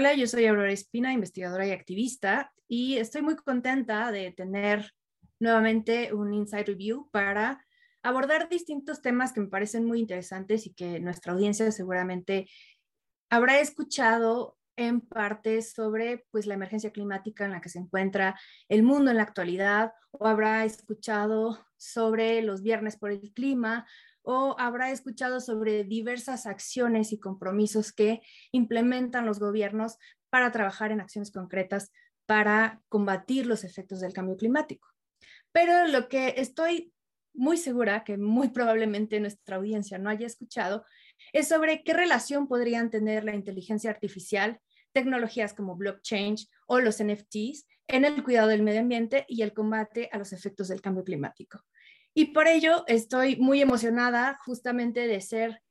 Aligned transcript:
Hola, 0.00 0.14
yo 0.14 0.26
soy 0.26 0.46
Aurora 0.46 0.72
Espina, 0.72 1.12
investigadora 1.12 1.66
y 1.66 1.72
activista, 1.72 2.54
y 2.66 2.96
estoy 2.96 3.20
muy 3.20 3.36
contenta 3.36 4.10
de 4.10 4.32
tener 4.32 4.94
nuevamente 5.38 6.14
un 6.14 6.32
Inside 6.32 6.64
Review 6.64 7.10
para 7.12 7.62
abordar 8.02 8.48
distintos 8.48 9.02
temas 9.02 9.34
que 9.34 9.40
me 9.40 9.48
parecen 9.48 9.84
muy 9.84 10.00
interesantes 10.00 10.66
y 10.66 10.72
que 10.72 11.00
nuestra 11.00 11.34
audiencia 11.34 11.70
seguramente 11.70 12.48
habrá 13.28 13.60
escuchado 13.60 14.56
en 14.74 15.02
parte 15.02 15.60
sobre 15.60 16.24
pues 16.30 16.46
la 16.46 16.54
emergencia 16.54 16.92
climática 16.92 17.44
en 17.44 17.50
la 17.50 17.60
que 17.60 17.68
se 17.68 17.80
encuentra 17.80 18.40
el 18.70 18.82
mundo 18.82 19.10
en 19.10 19.18
la 19.18 19.24
actualidad 19.24 19.92
o 20.12 20.26
habrá 20.26 20.64
escuchado 20.64 21.62
sobre 21.76 22.40
los 22.40 22.62
viernes 22.62 22.96
por 22.96 23.10
el 23.10 23.34
clima 23.34 23.86
o 24.32 24.54
habrá 24.60 24.92
escuchado 24.92 25.40
sobre 25.40 25.82
diversas 25.82 26.46
acciones 26.46 27.12
y 27.12 27.18
compromisos 27.18 27.92
que 27.92 28.20
implementan 28.52 29.26
los 29.26 29.40
gobiernos 29.40 29.98
para 30.30 30.52
trabajar 30.52 30.92
en 30.92 31.00
acciones 31.00 31.32
concretas 31.32 31.90
para 32.26 32.80
combatir 32.88 33.46
los 33.46 33.64
efectos 33.64 33.98
del 33.98 34.12
cambio 34.12 34.36
climático. 34.36 34.86
Pero 35.50 35.88
lo 35.88 36.08
que 36.08 36.34
estoy 36.36 36.92
muy 37.34 37.56
segura 37.56 38.04
que 38.04 38.18
muy 38.18 38.50
probablemente 38.50 39.18
nuestra 39.18 39.56
audiencia 39.56 39.98
no 39.98 40.10
haya 40.10 40.28
escuchado 40.28 40.84
es 41.32 41.48
sobre 41.48 41.82
qué 41.82 41.92
relación 41.92 42.46
podrían 42.46 42.88
tener 42.88 43.24
la 43.24 43.34
inteligencia 43.34 43.90
artificial, 43.90 44.60
tecnologías 44.92 45.54
como 45.54 45.74
blockchain 45.74 46.36
o 46.68 46.78
los 46.78 47.02
NFTs 47.02 47.66
en 47.88 48.04
el 48.04 48.22
cuidado 48.22 48.46
del 48.46 48.62
medio 48.62 48.80
ambiente 48.80 49.24
y 49.26 49.42
el 49.42 49.52
combate 49.52 50.08
a 50.12 50.18
los 50.18 50.32
efectos 50.32 50.68
del 50.68 50.80
cambio 50.80 51.02
climático. 51.02 51.64
Y 52.14 52.26
por 52.26 52.48
ello 52.48 52.84
estoy 52.86 53.36
muy 53.36 53.60
emocionada 53.60 54.38
justamente 54.44 55.06
de 55.06 55.20
ser 55.20 55.62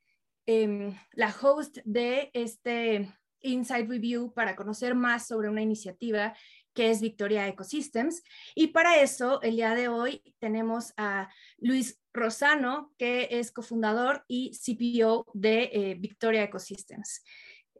em, 0.46 0.96
la 1.12 1.36
host 1.42 1.80
de 1.84 2.32
este 2.34 3.14
Inside 3.42 3.88
Review 3.88 4.34
para 4.34 4.56
conocer 4.56 4.96
más 4.96 5.28
sobre 5.28 5.50
una 5.50 5.62
iniciativa 5.62 6.36
que 6.74 6.92
es 6.92 7.02
Victoria 7.02 7.48
Ecosystems. 7.48 8.24
Y 8.56 8.68
para 8.68 9.02
eso, 9.02 9.42
el 9.42 9.58
día 9.58 9.76
de 9.76 9.90
hoy 9.90 10.22
tenemos 10.40 10.94
a 10.98 11.30
Luis 11.58 12.00
Rosano, 12.14 12.94
que 12.98 13.28
es 13.32 13.52
cofundador 13.52 14.24
y 14.28 14.52
CPO 14.52 15.26
de 15.34 15.70
eh, 15.74 15.96
Victoria 16.00 16.44
Ecosystems. 16.44 17.24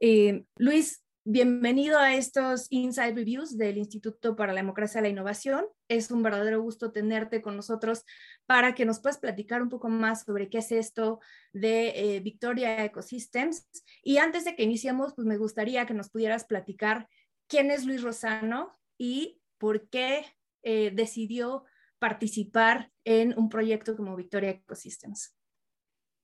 Eh, 0.02 0.44
Luis, 0.58 1.04
Bienvenido 1.32 2.00
a 2.00 2.16
estos 2.16 2.66
Inside 2.72 3.14
Reviews 3.14 3.56
del 3.56 3.78
Instituto 3.78 4.36
para 4.36 4.52
la 4.52 4.62
Democracia 4.62 4.98
y 4.98 5.04
la 5.04 5.10
Innovación. 5.10 5.66
Es 5.88 6.10
un 6.10 6.24
verdadero 6.24 6.60
gusto 6.60 6.92
tenerte 6.92 7.42
con 7.44 7.56
nosotros 7.56 8.04
para 8.50 8.74
que 8.74 8.84
nos 8.84 9.00
puedas 9.00 9.20
platicar 9.20 9.62
un 9.62 9.70
poco 9.70 9.90
más 9.90 10.24
sobre 10.24 10.50
qué 10.50 10.58
es 10.58 10.72
esto 10.72 11.20
de 11.54 11.90
eh, 11.90 12.20
Victoria 12.20 12.84
Ecosystems. 12.84 13.70
Y 14.02 14.18
antes 14.18 14.44
de 14.44 14.56
que 14.56 14.64
iniciemos, 14.64 15.14
pues 15.14 15.28
me 15.28 15.38
gustaría 15.38 15.86
que 15.86 15.94
nos 15.94 16.10
pudieras 16.10 16.46
platicar 16.46 17.08
quién 17.48 17.70
es 17.70 17.86
Luis 17.86 18.02
Rosano 18.02 18.72
y 18.98 19.40
por 19.60 19.88
qué 19.90 20.26
eh, 20.64 20.92
decidió 20.92 21.66
participar 22.00 22.92
en 23.04 23.38
un 23.38 23.50
proyecto 23.50 23.96
como 23.96 24.16
Victoria 24.16 24.50
Ecosystems. 24.50 25.38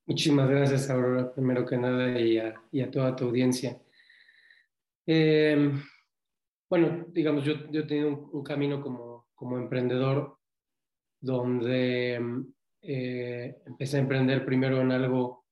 Muchísimas 0.07 0.49
gracias, 0.49 0.89
Aurora, 0.89 1.31
primero 1.31 1.63
que 1.63 1.77
nada, 1.77 2.19
y 2.19 2.39
a 2.39 2.89
toda 2.89 3.15
tu 3.15 3.25
audiencia. 3.25 3.79
Eh, 5.05 5.71
bueno, 6.69 7.05
digamos, 7.09 7.43
yo, 7.45 7.53
yo, 7.69 7.81
he 7.81 7.87
tenido 7.87 8.27
un, 8.31 8.43
camino 8.43 8.81
como, 8.81 9.27
como, 9.35 9.57
emprendedor 9.57 10.39
donde 11.25 12.21
eh, 12.83 13.57
empecé 13.65 13.97
a 13.97 14.01
emprender 14.01 14.45
primero 14.45 14.79
en 14.79 14.91
algo, 14.91 15.45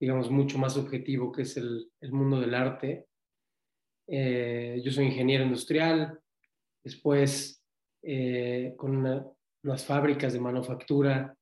digamos, 0.00 0.28
mucho 0.28 0.58
más 0.58 0.76
objetivo, 0.76 1.30
que 1.30 1.42
es 1.42 1.56
el, 1.56 1.88
el 2.00 2.12
mundo 2.12 2.40
del 2.40 2.52
arte. 2.52 3.06
Eh, 4.08 4.80
yo 4.84 4.90
soy 4.90 5.06
ingeniero 5.06 5.44
industrial, 5.44 6.18
después 6.82 7.64
eh, 8.02 8.74
con 8.76 8.96
unas 9.62 9.86
fábricas 9.86 10.32
de 10.32 10.40
manufactura 10.40 11.36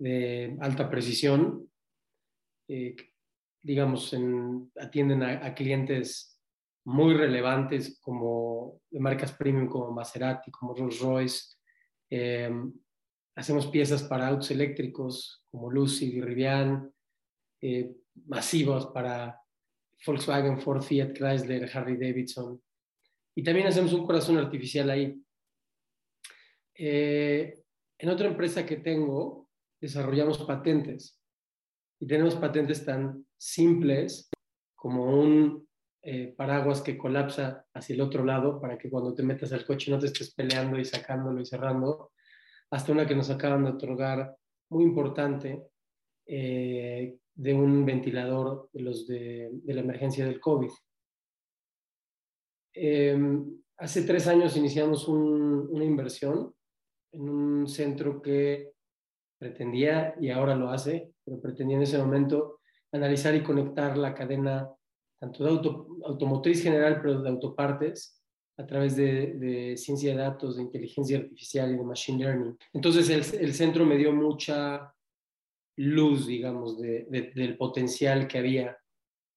de 0.00 0.56
alta 0.60 0.90
precisión, 0.90 1.70
digamos, 3.62 4.12
en, 4.12 4.70
atienden 4.76 5.22
a, 5.22 5.46
a 5.46 5.54
clientes 5.54 6.40
muy 6.84 7.14
relevantes 7.14 8.00
como 8.00 8.80
de 8.90 8.98
marcas 8.98 9.32
premium 9.32 9.68
como 9.68 9.92
Maserati, 9.92 10.50
como 10.50 10.74
Rolls 10.74 11.00
Royce. 11.00 11.58
Em, 12.10 12.72
hacemos 13.38 13.68
piezas 13.68 14.02
para 14.02 14.26
autos 14.26 14.50
eléctricos 14.50 15.44
como 15.48 15.70
Lucid 15.70 16.12
y 16.12 16.20
Rivian, 16.20 16.92
eh, 17.60 17.94
masivos 18.26 18.86
para 18.86 19.40
Volkswagen, 20.04 20.60
Ford, 20.60 20.82
Fiat, 20.82 21.12
Chrysler, 21.12 21.70
Harley 21.72 21.96
Davidson. 21.96 22.60
Y 23.36 23.44
también 23.44 23.68
hacemos 23.68 23.92
un 23.92 24.04
corazón 24.04 24.38
artificial 24.38 24.90
ahí. 24.90 25.22
Eh, 26.74 27.62
en 27.96 28.08
otra 28.08 28.26
empresa 28.26 28.66
que 28.66 28.78
tengo, 28.78 29.48
desarrollamos 29.80 30.38
patentes. 30.38 31.20
Y 32.00 32.08
tenemos 32.08 32.34
patentes 32.34 32.84
tan 32.84 33.24
simples 33.36 34.30
como 34.74 35.16
un 35.16 35.68
eh, 36.02 36.34
paraguas 36.36 36.80
que 36.80 36.98
colapsa 36.98 37.64
hacia 37.72 37.94
el 37.94 38.00
otro 38.00 38.24
lado 38.24 38.60
para 38.60 38.76
que 38.76 38.90
cuando 38.90 39.14
te 39.14 39.22
metas 39.22 39.52
al 39.52 39.64
coche 39.64 39.92
no 39.92 39.98
te 40.00 40.06
estés 40.06 40.34
peleando 40.34 40.76
y 40.76 40.84
sacándolo 40.84 41.40
y 41.40 41.46
cerrando, 41.46 42.10
hasta 42.70 42.92
una 42.92 43.06
que 43.06 43.14
nos 43.14 43.30
acaban 43.30 43.64
de 43.64 43.70
otorgar 43.70 44.36
muy 44.70 44.84
importante 44.84 45.62
eh, 46.26 47.16
de 47.34 47.54
un 47.54 47.86
ventilador 47.86 48.68
de 48.72 48.82
los 48.82 49.06
de, 49.06 49.50
la 49.64 49.80
emergencia 49.80 50.24
del 50.24 50.40
COVID. 50.40 50.70
Em, 52.74 53.60
hace 53.78 54.02
tres 54.02 54.26
años 54.26 54.56
iniciamos 54.56 55.08
una 55.08 55.84
inversión 55.84 56.54
en 57.12 57.28
un 57.28 57.68
centro 57.68 58.20
que 58.20 58.72
pretendía, 59.38 60.14
y 60.20 60.30
ahora 60.30 60.54
lo 60.54 60.70
hace, 60.70 61.12
pero 61.24 61.40
pretendía 61.40 61.76
en 61.76 61.84
ese 61.84 61.98
momento 61.98 62.60
analizar 62.92 63.34
y 63.34 63.42
conectar 63.42 63.96
la 63.96 64.14
cadena 64.14 64.68
tanto 65.20 65.44
de 65.44 65.50
automotriz 66.04 66.62
general, 66.62 67.00
pero 67.00 67.22
de 67.22 67.28
autopartes, 67.28 68.17
a 68.58 68.66
través 68.66 68.96
de, 68.96 69.76
ciencia 69.76 70.10
de 70.10 70.18
datos, 70.18 70.56
de 70.56 70.62
inteligencia 70.62 71.18
artificial 71.18 71.72
y 71.72 71.76
de 71.76 71.84
machine 71.84 72.24
learning. 72.24 72.58
Entonces 72.72 73.08
el, 73.08 73.54
centro 73.54 73.86
me 73.86 73.96
dio 73.96 74.12
mucha 74.12 74.92
luz, 75.76 76.26
digamos, 76.26 76.76
del 76.78 77.56
potencial 77.56 78.26
que 78.26 78.38
había 78.38 78.76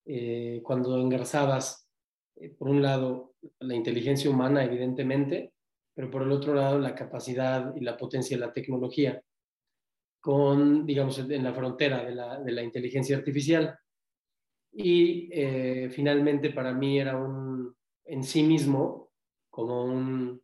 eh, 0.05 0.59
cuando 0.63 0.99
engarzabas, 0.99 1.87
eh, 2.35 2.49
por 2.49 2.69
un 2.69 2.81
lado, 2.81 3.35
la 3.59 3.75
inteligencia 3.75 4.29
humana, 4.29 4.65
evidentemente, 4.65 5.53
pero 5.93 6.09
por 6.09 6.23
el 6.23 6.31
otro 6.31 6.55
lado, 6.55 6.79
la 6.79 6.95
capacidad 6.95 7.75
y 7.75 7.81
la 7.81 7.97
potencia 7.97 8.35
de 8.35 8.45
la 8.45 8.53
tecnología, 8.53 9.21
con, 10.19 10.83
digamos, 10.83 11.19
en 11.19 11.43
la 11.43 11.53
frontera 11.53 12.03
de 12.03 12.15
la, 12.15 12.39
de 12.39 12.51
la 12.51 12.63
inteligencia 12.63 13.17
artificial. 13.17 13.77
Y 14.73 15.29
eh, 15.31 15.89
finalmente 15.91 16.49
para 16.49 16.73
mí 16.73 16.99
era 16.99 17.17
un, 17.17 17.75
en 18.05 18.23
sí 18.23 18.41
mismo, 18.41 19.10
como 19.51 19.83
un, 19.83 20.41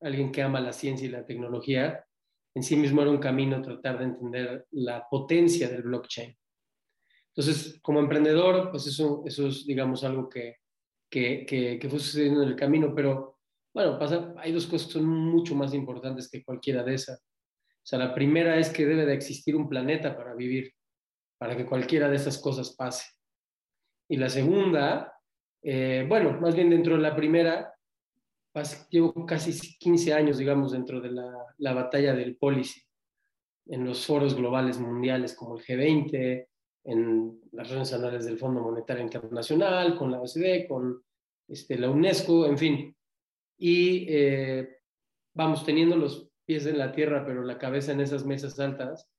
alguien 0.00 0.32
que 0.32 0.42
ama 0.42 0.60
la 0.60 0.72
ciencia 0.72 1.06
y 1.06 1.10
la 1.10 1.26
tecnología, 1.26 2.06
en 2.54 2.62
sí 2.62 2.76
mismo 2.76 3.02
era 3.02 3.10
un 3.10 3.18
camino 3.18 3.60
tratar 3.60 3.98
de 3.98 4.04
entender 4.04 4.66
la 4.70 5.06
potencia 5.08 5.68
del 5.68 5.82
blockchain. 5.82 6.34
Entonces, 7.28 7.80
como 7.82 7.98
emprendedor, 7.98 8.70
pues 8.70 8.86
eso, 8.86 9.24
eso 9.26 9.48
es, 9.48 9.66
digamos, 9.66 10.04
algo 10.04 10.28
que, 10.28 10.58
que, 11.10 11.44
que, 11.46 11.88
fue 11.88 11.98
sucediendo 11.98 12.42
en 12.42 12.50
el 12.50 12.56
camino, 12.56 12.94
pero 12.94 13.38
bueno, 13.74 13.98
pasa, 13.98 14.32
hay 14.38 14.52
dos 14.52 14.66
cosas 14.66 14.86
que 14.86 14.92
son 14.94 15.06
mucho 15.06 15.56
más 15.56 15.74
importantes 15.74 16.30
que 16.30 16.44
cualquiera 16.44 16.84
de 16.84 16.94
esas. 16.94 17.20
O 17.20 17.86
sea, 17.86 17.98
la 17.98 18.14
primera 18.14 18.56
es 18.56 18.70
que 18.70 18.86
debe 18.86 19.04
de 19.04 19.14
existir 19.14 19.56
un 19.56 19.68
planeta 19.68 20.16
para 20.16 20.34
vivir, 20.34 20.72
para 21.38 21.56
que 21.56 21.66
cualquiera 21.66 22.08
de 22.08 22.16
esas 22.16 22.38
cosas 22.38 22.74
pase. 22.76 23.04
Y 24.08 24.16
la 24.16 24.28
segunda, 24.28 25.12
eh, 25.62 26.06
bueno, 26.08 26.40
más 26.40 26.54
bien 26.54 26.70
dentro 26.70 26.94
de 26.94 27.02
la 27.02 27.16
primera, 27.16 27.73
llevo 28.88 29.26
casi 29.26 29.76
15 29.78 30.12
años, 30.12 30.38
digamos, 30.38 30.72
dentro 30.72 31.00
de 31.00 31.10
la, 31.10 31.46
la 31.58 31.74
batalla 31.74 32.14
del 32.14 32.36
policy, 32.36 32.80
en 33.66 33.84
los 33.84 34.06
foros 34.06 34.34
globales 34.34 34.78
mundiales 34.78 35.34
como 35.34 35.56
el 35.56 35.64
G20, 35.64 36.46
en 36.84 37.40
las 37.52 37.68
reuniones 37.68 37.92
anuales 37.92 38.24
del 38.26 38.38
Fondo 38.38 38.60
Monetario 38.60 39.02
Internacional, 39.02 39.96
con 39.96 40.12
la 40.12 40.20
OCDE, 40.20 40.68
con 40.68 41.02
este, 41.48 41.78
la 41.78 41.90
UNESCO, 41.90 42.46
en 42.46 42.58
fin. 42.58 42.96
Y 43.58 44.06
eh, 44.08 44.78
vamos 45.34 45.64
teniendo 45.64 45.96
los 45.96 46.28
pies 46.44 46.66
en 46.66 46.78
la 46.78 46.92
tierra, 46.92 47.24
pero 47.24 47.42
la 47.42 47.58
cabeza 47.58 47.92
en 47.92 48.00
esas 48.00 48.24
mesas 48.24 48.58
altas, 48.60 49.10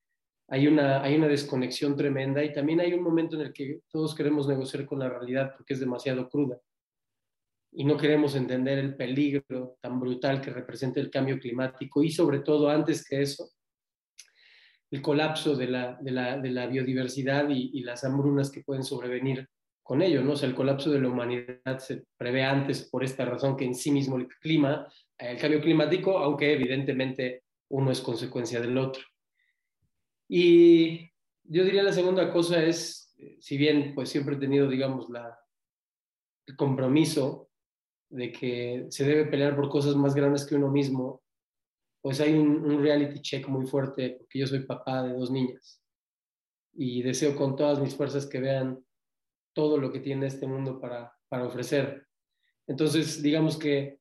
hay 0.48 0.68
una, 0.68 1.02
hay 1.02 1.16
una 1.16 1.28
desconexión 1.28 1.96
tremenda 1.98 2.44
y 2.44 2.54
también 2.54 2.80
hay 2.80 2.94
un 2.94 3.02
momento 3.02 3.36
en 3.36 3.48
el 3.48 3.54
que 3.54 3.82
todos 3.90 4.14
queremos 4.14 4.48
negociar 4.48 4.86
con 4.86 5.00
la 5.00 5.10
realidad 5.10 5.54
porque 5.58 5.74
es 5.74 5.80
demasiado 5.80 6.30
cruda 6.30 6.62
y 7.78 7.84
no 7.84 7.98
queremos 7.98 8.36
entender 8.36 8.80
el 8.80 8.96
peligro 8.96 9.78
tan 9.82 10.00
brutal 10.00 10.40
que 10.40 10.50
representa 10.50 11.02
el 11.02 11.10
cambio 11.10 11.38
climático 11.38 12.02
y 12.02 12.10
sobre 12.10 12.40
todo 12.40 12.70
antes 12.70 13.06
que 13.06 13.22
eso, 13.22 13.52
el 14.92 15.02
colapso 15.02 15.56
de 15.56 15.68
la, 15.68 15.98
de 16.02 16.12
la, 16.12 16.38
de 16.38 16.52
la 16.52 16.68
biodiversidad 16.68 17.50
y, 17.50 17.72
y, 17.74 17.82
las 17.82 18.06
hambrunas 18.06 18.50
que 18.50 18.64
pueden 18.64 18.84
sobrevenir 18.84 19.50
con 19.84 20.02
ello, 20.02 20.24
¿no? 20.24 20.32
O 20.32 20.36
sea, 20.38 20.48
el 20.48 20.56
colapso 20.56 20.90
de 20.90 21.02
la 21.02 21.10
humanidad 21.10 21.80
se 21.80 22.06
prevé 22.18 22.44
antes 22.44 22.90
por 22.90 23.04
esta 23.04 23.26
razón 23.26 23.58
que 23.58 23.66
en 23.66 23.76
sí 23.76 23.92
mismo 23.92 24.16
el 24.18 24.28
clima, 24.28 24.88
el 25.18 25.38
cambio 25.38 25.60
climático, 25.60 26.18
aunque 26.18 26.54
evidentemente 26.54 27.44
uno 27.70 27.92
es 27.92 28.00
consecuencia 28.00 28.62
del 28.62 28.78
otro. 28.78 29.04
Y 30.30 31.12
yo 31.44 31.64
diría 31.66 31.84
la 31.84 31.94
segunda 31.94 32.32
cosa 32.32 32.64
es, 32.64 33.14
si 33.40 33.58
bien 33.58 33.94
pues 33.94 34.10
siempre 34.10 34.36
he 34.36 34.40
tenido, 34.40 34.70
digamos, 34.70 35.10
la, 35.10 35.38
el 36.48 36.56
compromiso 36.56 37.45
de 38.16 38.32
que 38.32 38.86
se 38.90 39.04
debe 39.04 39.26
pelear 39.26 39.56
por 39.56 39.70
cosas 39.70 39.96
más 39.96 40.16
grandes 40.16 40.46
que 40.46 40.56
uno 40.56 40.70
mismo, 40.70 41.22
pues 42.02 42.22
hay 42.22 42.34
un, 42.34 42.82
reality 42.82 43.20
check 43.22 43.48
muy 43.48 43.66
fuerte 43.66 44.12
porque 44.12 44.40
yo 44.40 44.48
soy 44.48 44.60
papá 44.60 45.04
de 45.04 45.14
dos 45.14 45.32
niñas 45.32 45.82
y 46.74 47.02
deseo 47.02 47.36
con 47.36 47.56
todas 47.56 47.80
mis 47.80 47.96
fuerzas 47.96 48.26
que 48.26 48.40
vean 48.40 48.84
todo 49.54 49.78
lo 49.78 49.92
que 49.92 50.00
tiene 50.00 50.28
este 50.28 50.48
mundo 50.48 50.80
para, 50.80 51.14
para 51.28 51.46
ofrecer. 51.46 52.08
Entonces, 52.68 53.22
digamos 53.22 53.58
que 53.58 54.00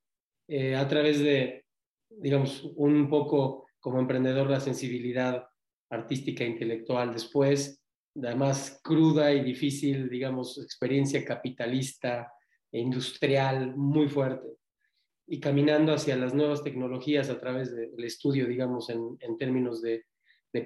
eh, 0.48 0.76
a 0.76 0.86
través 0.86 1.18
de, 1.20 1.64
digamos, 2.08 2.64
un 2.76 3.08
poco 3.08 3.66
como 3.80 3.98
emprendedor 3.98 4.48
la 4.48 4.60
sensibilidad 4.60 5.46
artística 5.90 6.44
intelectual, 6.44 7.12
después, 7.12 7.82
además 8.16 8.80
cruda 8.82 9.32
y 9.32 9.42
difícil, 9.42 10.08
digamos, 10.08 10.58
experiencia 10.58 11.24
capitalista 11.24 12.33
industrial 12.80 13.76
muy 13.76 14.08
fuerte, 14.08 14.54
y 15.26 15.40
caminando 15.40 15.92
hacia 15.92 16.16
las 16.16 16.34
nuevas 16.34 16.62
tecnologías 16.62 17.30
a 17.30 17.40
través 17.40 17.74
del 17.74 18.04
estudio, 18.04 18.46
digamos, 18.46 18.90
en, 18.90 19.18
términos 19.38 19.80
de, 19.80 20.04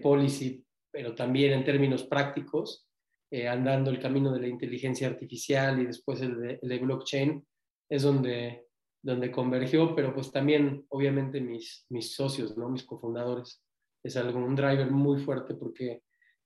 policy, 0.02 0.64
pero 0.90 1.14
también 1.14 1.52
en 1.52 1.64
términos 1.64 2.04
prácticos, 2.04 2.86
eh, 3.30 3.48
andando 3.48 3.90
el 3.90 4.00
camino 4.00 4.32
de 4.32 4.40
la 4.40 4.48
inteligencia 4.48 5.08
artificial 5.08 5.80
y 5.80 5.86
después 5.86 6.20
el 6.20 6.40
de, 6.40 6.58
el 6.60 6.68
de, 6.68 6.78
blockchain, 6.78 7.46
es 7.88 8.02
donde, 8.02 8.66
donde 9.02 9.30
convergió, 9.30 9.94
pero 9.94 10.14
pues 10.14 10.30
también 10.30 10.84
obviamente 10.88 11.40
mis, 11.40 11.86
mis 11.88 12.14
socios, 12.14 12.56
¿no? 12.56 12.68
mis 12.68 12.84
cofundadores. 12.84 13.62
Es 14.02 14.16
algo, 14.16 14.38
un 14.38 14.54
driver 14.54 14.90
muy 14.90 15.20
fuerte 15.20 15.54
porque 15.54 16.02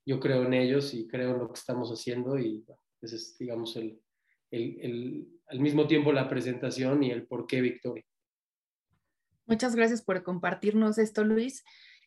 yo 0.06 0.20
creo 0.20 0.44
en 0.44 0.54
ellos 0.54 0.94
y 0.94 1.06
creo 1.06 1.32
en 1.32 1.38
lo 1.38 1.48
que 1.48 1.58
estamos 1.58 1.90
haciendo 1.90 2.38
y 2.38 2.64
ese 3.00 3.16
es, 3.16 3.36
digamos, 3.38 3.76
el, 3.76 4.00
el, 4.52 4.78
el, 4.80 5.40
al 5.48 5.58
mismo 5.58 5.88
tiempo 5.88 6.12
la 6.12 6.28
presentación 6.28 7.02
y 7.02 7.10
el 7.10 7.26
por 7.26 7.46
qué 7.46 7.60
Victoria. 7.60 8.04
Muchas 9.46 9.74
gracias 9.74 10.02
por 10.02 10.22
compartirnos 10.22 10.98
esto, 10.98 11.24
Luis. 11.24 11.64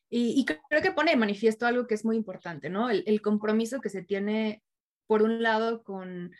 Y, 0.09 0.45
creo 0.45 0.81
que 0.81 0.92
pone 0.92 1.12
de 1.12 1.18
manifiesto 1.18 1.65
algo 1.65 1.88
que 1.88 1.95
es 1.95 2.06
muy 2.06 2.15
importante, 2.15 2.69
¿no? 2.69 2.89
El, 2.89 3.03
el, 3.07 3.21
compromiso 3.21 3.81
que 3.81 3.89
se 3.89 4.03
tiene, 4.03 4.63
por 5.07 5.24
un 5.24 5.42
lado, 5.44 5.83
con 5.83 6.31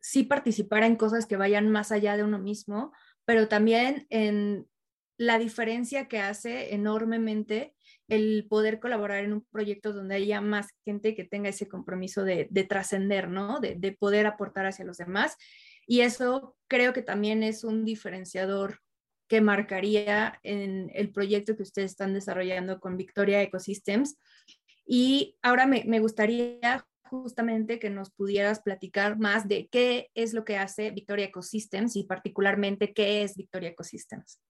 sí 0.00 0.24
participar 0.24 0.82
en 0.82 0.96
cosas 0.96 1.26
que 1.26 1.36
vayan 1.36 1.70
más 1.70 1.92
allá 1.92 2.16
de 2.16 2.24
uno 2.24 2.38
mismo, 2.38 2.92
pero 3.24 3.46
también 3.46 4.06
en 4.08 4.66
la 5.18 5.38
diferencia 5.38 6.08
que 6.08 6.20
hace 6.20 6.74
enormemente 6.74 7.74
el 8.08 8.46
poder 8.48 8.80
colaborar 8.80 9.24
en 9.24 9.34
un 9.34 9.46
proyecto 9.50 9.92
donde 9.92 10.16
haya 10.16 10.40
más 10.40 10.68
gente 10.84 11.14
que 11.14 11.24
tenga 11.24 11.50
ese 11.50 11.68
compromiso 11.68 12.24
de, 12.24 12.48
de 12.50 12.64
trascender, 12.64 13.28
¿no? 13.28 13.60
De, 13.60 13.74
de 13.74 13.92
poder 13.92 14.26
aportar 14.26 14.66
hacia 14.66 14.84
los 14.84 14.96
demás. 14.96 15.36
Y 15.86 16.00
eso 16.00 16.56
creo 16.68 16.92
que 16.92 17.02
también 17.02 17.42
es 17.42 17.64
un 17.64 17.84
diferenciador 17.84 18.80
que 19.28 19.40
marcaría 19.40 20.40
en 20.42 20.90
el 20.94 21.12
proyecto 21.12 21.54
que 21.54 21.62
ustedes 21.62 21.92
están 21.92 22.14
desarrollando 22.14 22.80
con 22.80 22.96
Victoria 22.96 23.42
Ecosystems. 23.42 24.18
Y 24.86 25.36
ahora 25.42 25.66
me, 25.66 26.00
gustaría 26.00 26.86
justamente 27.02 27.78
que 27.78 27.90
nos 27.90 28.10
pudieras 28.10 28.60
platicar 28.60 29.18
más 29.18 29.46
de 29.46 29.68
qué 29.68 30.10
es 30.14 30.32
lo 30.32 30.44
que 30.44 30.56
hace 30.56 30.90
Victoria 30.90 31.26
Ecosystems 31.26 31.94
y 31.96 32.04
particularmente 32.04 32.94
qué 32.94 33.22
es 33.22 33.36
Victoria 33.36 33.70
Ecosystems. 33.70 34.40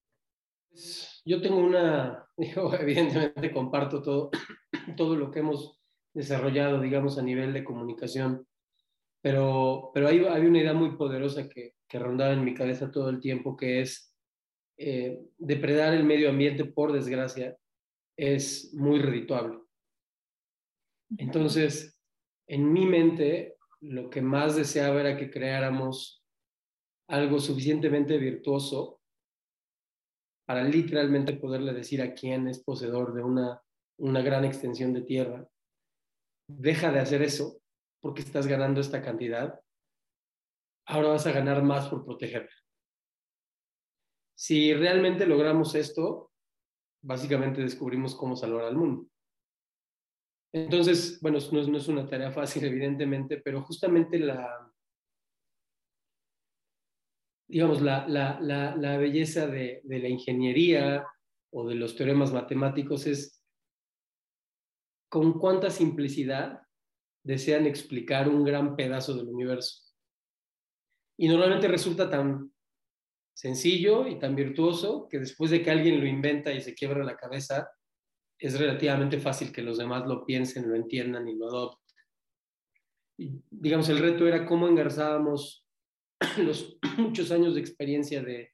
Yo 1.24 1.40
tengo 1.40 1.58
una, 1.58 2.26
yo 2.36 2.72
evidentemente 2.74 3.52
comparto 3.52 4.02
todo, 4.02 4.30
todo 4.96 5.16
lo 5.16 5.30
que 5.30 5.40
hemos 5.40 5.80
desarrollado, 6.14 6.80
digamos, 6.80 7.18
a 7.18 7.22
nivel 7.22 7.52
de 7.52 7.64
comunicación, 7.64 8.46
pero, 9.20 9.90
pero 9.92 10.08
hay, 10.08 10.24
hay 10.24 10.46
una 10.46 10.60
idea 10.60 10.74
muy 10.74 10.96
poderosa 10.96 11.48
que, 11.48 11.74
que 11.88 11.98
rondaba 11.98 12.32
en 12.32 12.44
mi 12.44 12.54
cabeza 12.54 12.90
todo 12.90 13.10
el 13.10 13.20
tiempo, 13.20 13.56
que 13.56 13.80
es 13.80 14.14
eh, 14.76 15.20
depredar 15.38 15.92
el 15.94 16.04
medio 16.04 16.30
ambiente, 16.30 16.64
por 16.64 16.92
desgracia, 16.92 17.56
es 18.16 18.72
muy 18.74 19.00
redituable. 19.00 19.58
Entonces, 21.16 21.98
en 22.46 22.72
mi 22.72 22.86
mente, 22.86 23.56
lo 23.80 24.10
que 24.10 24.22
más 24.22 24.56
deseaba 24.56 25.00
era 25.00 25.16
que 25.16 25.30
creáramos 25.30 26.24
algo 27.08 27.40
suficientemente 27.40 28.18
virtuoso 28.18 28.97
para 30.48 30.64
literalmente 30.64 31.34
poderle 31.34 31.74
decir 31.74 32.00
a 32.00 32.14
quien 32.14 32.48
es 32.48 32.64
poseedor 32.64 33.12
de 33.12 33.22
una, 33.22 33.62
una 33.98 34.22
gran 34.22 34.46
extensión 34.46 34.94
de 34.94 35.02
tierra, 35.02 35.46
deja 36.48 36.90
de 36.90 37.00
hacer 37.00 37.20
eso 37.20 37.60
porque 38.00 38.22
estás 38.22 38.46
ganando 38.46 38.80
esta 38.80 39.02
cantidad, 39.02 39.60
ahora 40.86 41.08
vas 41.08 41.26
a 41.26 41.32
ganar 41.32 41.62
más 41.62 41.90
por 41.90 42.02
protegerla. 42.02 42.48
Si 44.38 44.72
realmente 44.72 45.26
logramos 45.26 45.74
esto, 45.74 46.32
básicamente 47.04 47.60
descubrimos 47.60 48.14
cómo 48.14 48.34
salvar 48.34 48.64
al 48.64 48.76
mundo. 48.76 49.06
Entonces, 50.54 51.20
bueno, 51.20 51.40
no 51.52 51.62
no 51.66 51.76
es 51.76 51.88
una 51.88 52.08
tarea 52.08 52.32
fácil, 52.32 52.64
evidentemente, 52.64 53.42
pero 53.44 53.60
justamente 53.60 54.18
la, 54.18 54.67
digamos, 57.48 57.80
la, 57.80 58.06
la, 58.06 58.38
la, 58.40 58.98
belleza 58.98 59.46
de, 59.46 59.80
la 59.84 60.08
ingeniería 60.08 61.06
o 61.50 61.66
de 61.66 61.74
los 61.74 61.96
teoremas 61.96 62.32
matemáticos 62.32 63.06
es 63.06 63.42
con 65.08 65.38
cuánta 65.38 65.70
simplicidad 65.70 66.60
desean 67.24 67.66
explicar 67.66 68.28
un 68.28 68.44
gran 68.44 68.76
pedazo 68.76 69.14
del 69.14 69.28
universo. 69.28 69.82
Y 71.18 71.28
normalmente 71.28 71.68
resulta 71.68 72.10
tan 72.10 72.52
sencillo 73.34 74.06
y 74.06 74.18
tan 74.18 74.36
virtuoso 74.36 75.08
que 75.08 75.18
después 75.18 75.50
de 75.50 75.62
que 75.62 75.70
alguien 75.70 76.00
lo 76.00 76.06
inventa 76.06 76.52
y 76.52 76.60
se 76.60 76.74
quiebra 76.74 77.02
la 77.02 77.16
cabeza, 77.16 77.70
es 78.38 78.58
relativamente 78.58 79.18
fácil 79.18 79.50
que 79.50 79.62
los 79.62 79.78
demás 79.78 80.06
lo 80.06 80.24
piensen, 80.24 80.68
lo 80.68 80.76
entiendan 80.76 81.26
y 81.26 81.34
lo 81.34 81.48
adopten. 81.48 81.96
Digamos, 83.50 83.88
el 83.88 83.98
reto 83.98 84.28
era 84.28 84.46
cómo 84.46 84.68
engarzábamos 84.68 85.67
los 86.38 86.78
muchos 86.98 87.30
años 87.30 87.54
de 87.54 87.60
experiencia 87.60 88.22
de, 88.22 88.52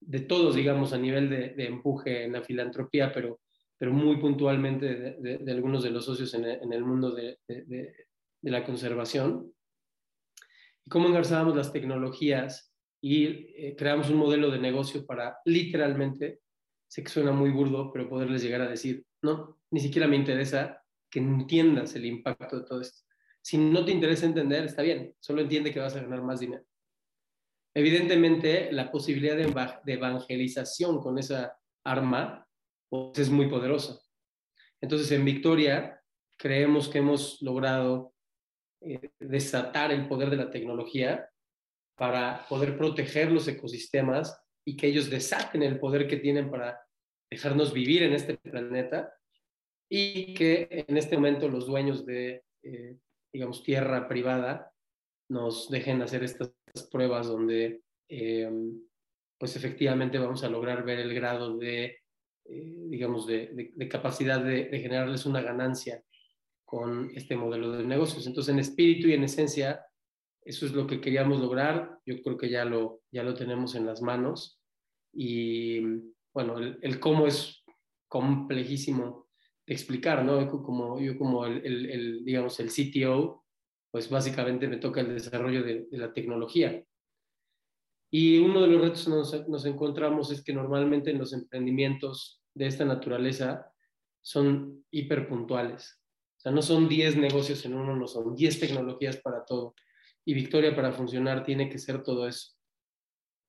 de 0.00 0.20
todos, 0.20 0.54
digamos, 0.54 0.92
a 0.92 0.98
nivel 0.98 1.30
de, 1.30 1.50
de, 1.50 1.66
empuje 1.66 2.24
en 2.24 2.32
la 2.32 2.42
filantropía, 2.42 3.12
pero, 3.12 3.40
pero 3.78 3.92
muy 3.92 4.16
puntualmente 4.16 4.94
de, 4.94 5.38
de, 5.38 5.52
algunos 5.52 5.82
de 5.82 5.90
los 5.90 6.04
socios 6.04 6.34
en 6.34 6.44
el, 6.44 6.62
en 6.62 6.72
el 6.72 6.84
mundo 6.84 7.12
de, 7.12 7.38
la 8.42 8.64
conservación. 8.64 9.52
Y 10.84 10.90
cómo 10.90 11.08
engarzábamos 11.08 11.56
las 11.56 11.72
tecnologías 11.72 12.74
y 13.00 13.26
eh, 13.26 13.74
creamos 13.76 14.10
un 14.10 14.16
modelo 14.16 14.50
de 14.50 14.58
negocio 14.58 15.06
para 15.06 15.38
literalmente, 15.44 16.40
sé 16.88 17.04
que 17.04 17.10
suena 17.10 17.32
muy 17.32 17.50
burdo, 17.50 17.92
pero 17.92 18.08
poderles 18.08 18.42
llegar 18.42 18.62
a 18.62 18.68
decir, 18.68 19.04
no, 19.22 19.60
ni 19.70 19.80
siquiera 19.80 20.08
me 20.08 20.16
interesa 20.16 20.82
que 21.08 21.20
entiendas 21.20 21.94
el 21.94 22.06
impacto 22.06 22.58
de 22.58 22.66
todo 22.66 22.80
esto. 22.80 23.00
Si 23.40 23.58
no 23.58 23.84
te 23.84 23.92
interesa 23.92 24.26
entender, 24.26 24.64
está 24.64 24.82
bien, 24.82 25.14
solo 25.20 25.42
entiende 25.42 25.72
que 25.72 25.80
vas 25.80 25.94
a 25.94 26.02
ganar 26.02 26.22
más 26.22 26.40
dinero. 26.40 26.64
Evidentemente, 27.74 28.70
la 28.72 28.90
posibilidad 28.90 29.36
de, 29.36 29.92
evangelización 29.92 31.00
con 31.00 31.18
esa 31.18 31.56
arma 31.84 32.46
pues, 32.88 33.18
es 33.18 33.30
muy 33.30 33.48
poderosa. 33.48 33.98
Entonces, 34.80 35.10
en 35.12 35.24
Victoria, 35.24 36.00
creemos 36.36 36.88
que 36.88 36.98
hemos 36.98 37.40
logrado 37.40 38.14
eh, 38.80 39.10
desatar 39.18 39.92
el 39.92 40.06
poder 40.08 40.28
de 40.28 40.36
la 40.36 40.50
tecnología 40.50 41.28
para 41.96 42.46
poder 42.48 42.76
proteger 42.76 43.30
los 43.30 43.46
ecosistemas 43.48 44.38
y 44.66 44.76
que 44.76 44.88
ellos 44.88 45.08
desaten 45.08 45.62
el 45.62 45.78
poder 45.78 46.06
que 46.06 46.16
tienen 46.16 46.50
para 46.50 46.80
dejarnos 47.30 47.72
vivir 47.72 48.02
en 48.02 48.12
este 48.12 48.36
planeta 48.36 49.14
y 49.88 50.34
que 50.34 50.84
en 50.88 50.96
este 50.96 51.16
momento 51.16 51.48
los 51.48 51.66
dueños 51.66 52.04
de, 52.04 52.44
eh, 52.62 52.98
digamos, 53.32 53.62
tierra 53.62 54.08
privada 54.08 54.71
nos 55.28 55.70
dejen 55.70 56.02
hacer 56.02 56.24
estas 56.24 56.52
pruebas 56.90 57.26
donde, 57.26 57.82
eh, 58.08 58.50
pues 59.38 59.56
efectivamente 59.56 60.18
vamos 60.18 60.44
a 60.44 60.48
lograr 60.48 60.84
ver 60.84 61.00
el 61.00 61.14
grado 61.14 61.56
de, 61.58 61.84
eh, 62.44 62.74
digamos, 62.88 63.26
de, 63.26 63.72
de, 63.74 63.88
capacidad 63.88 64.42
de, 64.42 64.66
generarles 64.70 65.26
una 65.26 65.40
ganancia 65.40 66.02
con 66.64 67.10
este 67.14 67.36
modelo 67.36 67.72
de 67.72 67.84
negocios. 67.84 68.26
Entonces, 68.26 68.52
en 68.52 68.60
espíritu 68.60 69.08
y 69.08 69.14
en 69.14 69.24
esencia, 69.24 69.84
eso 70.44 70.66
es 70.66 70.72
lo 70.72 70.86
que 70.86 71.00
queríamos 71.00 71.40
lograr. 71.40 71.98
Yo 72.06 72.20
creo 72.22 72.36
que 72.36 72.50
ya 72.50 72.64
lo, 72.64 73.02
ya 73.10 73.22
lo 73.22 73.34
tenemos 73.34 73.74
en 73.74 73.86
las 73.86 74.00
manos. 74.02 74.60
Y 75.12 75.80
bueno, 76.32 76.58
el, 76.58 76.78
el 76.82 76.98
cómo 76.98 77.26
es 77.26 77.62
complejísimo 78.08 79.28
de 79.66 79.74
explicar, 79.74 80.24
¿no? 80.24 80.48
Como, 80.50 81.00
yo 81.00 81.16
como 81.16 81.46
el, 81.46 81.64
el, 81.64 82.24
digamos, 82.24 82.58
el 82.60 82.68
CTO, 82.68 83.41
pues 83.92 84.08
básicamente 84.08 84.66
me 84.66 84.78
toca 84.78 85.02
el 85.02 85.14
desarrollo 85.14 85.62
de, 85.62 85.86
la 85.90 86.12
tecnología. 86.12 86.82
Y 88.10 88.38
uno 88.38 88.62
de 88.62 88.68
los 88.68 88.80
retos 88.80 89.04
que 89.04 89.50
nos, 89.50 89.66
encontramos 89.66 90.32
es 90.32 90.42
que 90.42 90.54
normalmente 90.54 91.10
en 91.10 91.18
los 91.18 91.32
emprendimientos 91.34 92.42
de 92.54 92.66
esta 92.66 92.86
naturaleza 92.86 93.70
son 94.22 94.84
hiperpuntuales. 94.90 96.00
O 96.38 96.40
sea, 96.40 96.52
no 96.52 96.62
son 96.62 96.88
10 96.88 97.16
negocios 97.18 97.64
en 97.66 97.74
uno, 97.74 97.94
no 97.94 98.06
son 98.06 98.34
10 98.34 98.60
tecnologías 98.60 99.18
para 99.18 99.44
todo. 99.44 99.74
Y 100.24 100.34
Victoria 100.34 100.74
para 100.74 100.92
funcionar 100.92 101.44
tiene 101.44 101.68
que 101.68 101.78
ser 101.78 102.02
todo 102.02 102.26
eso. 102.26 102.52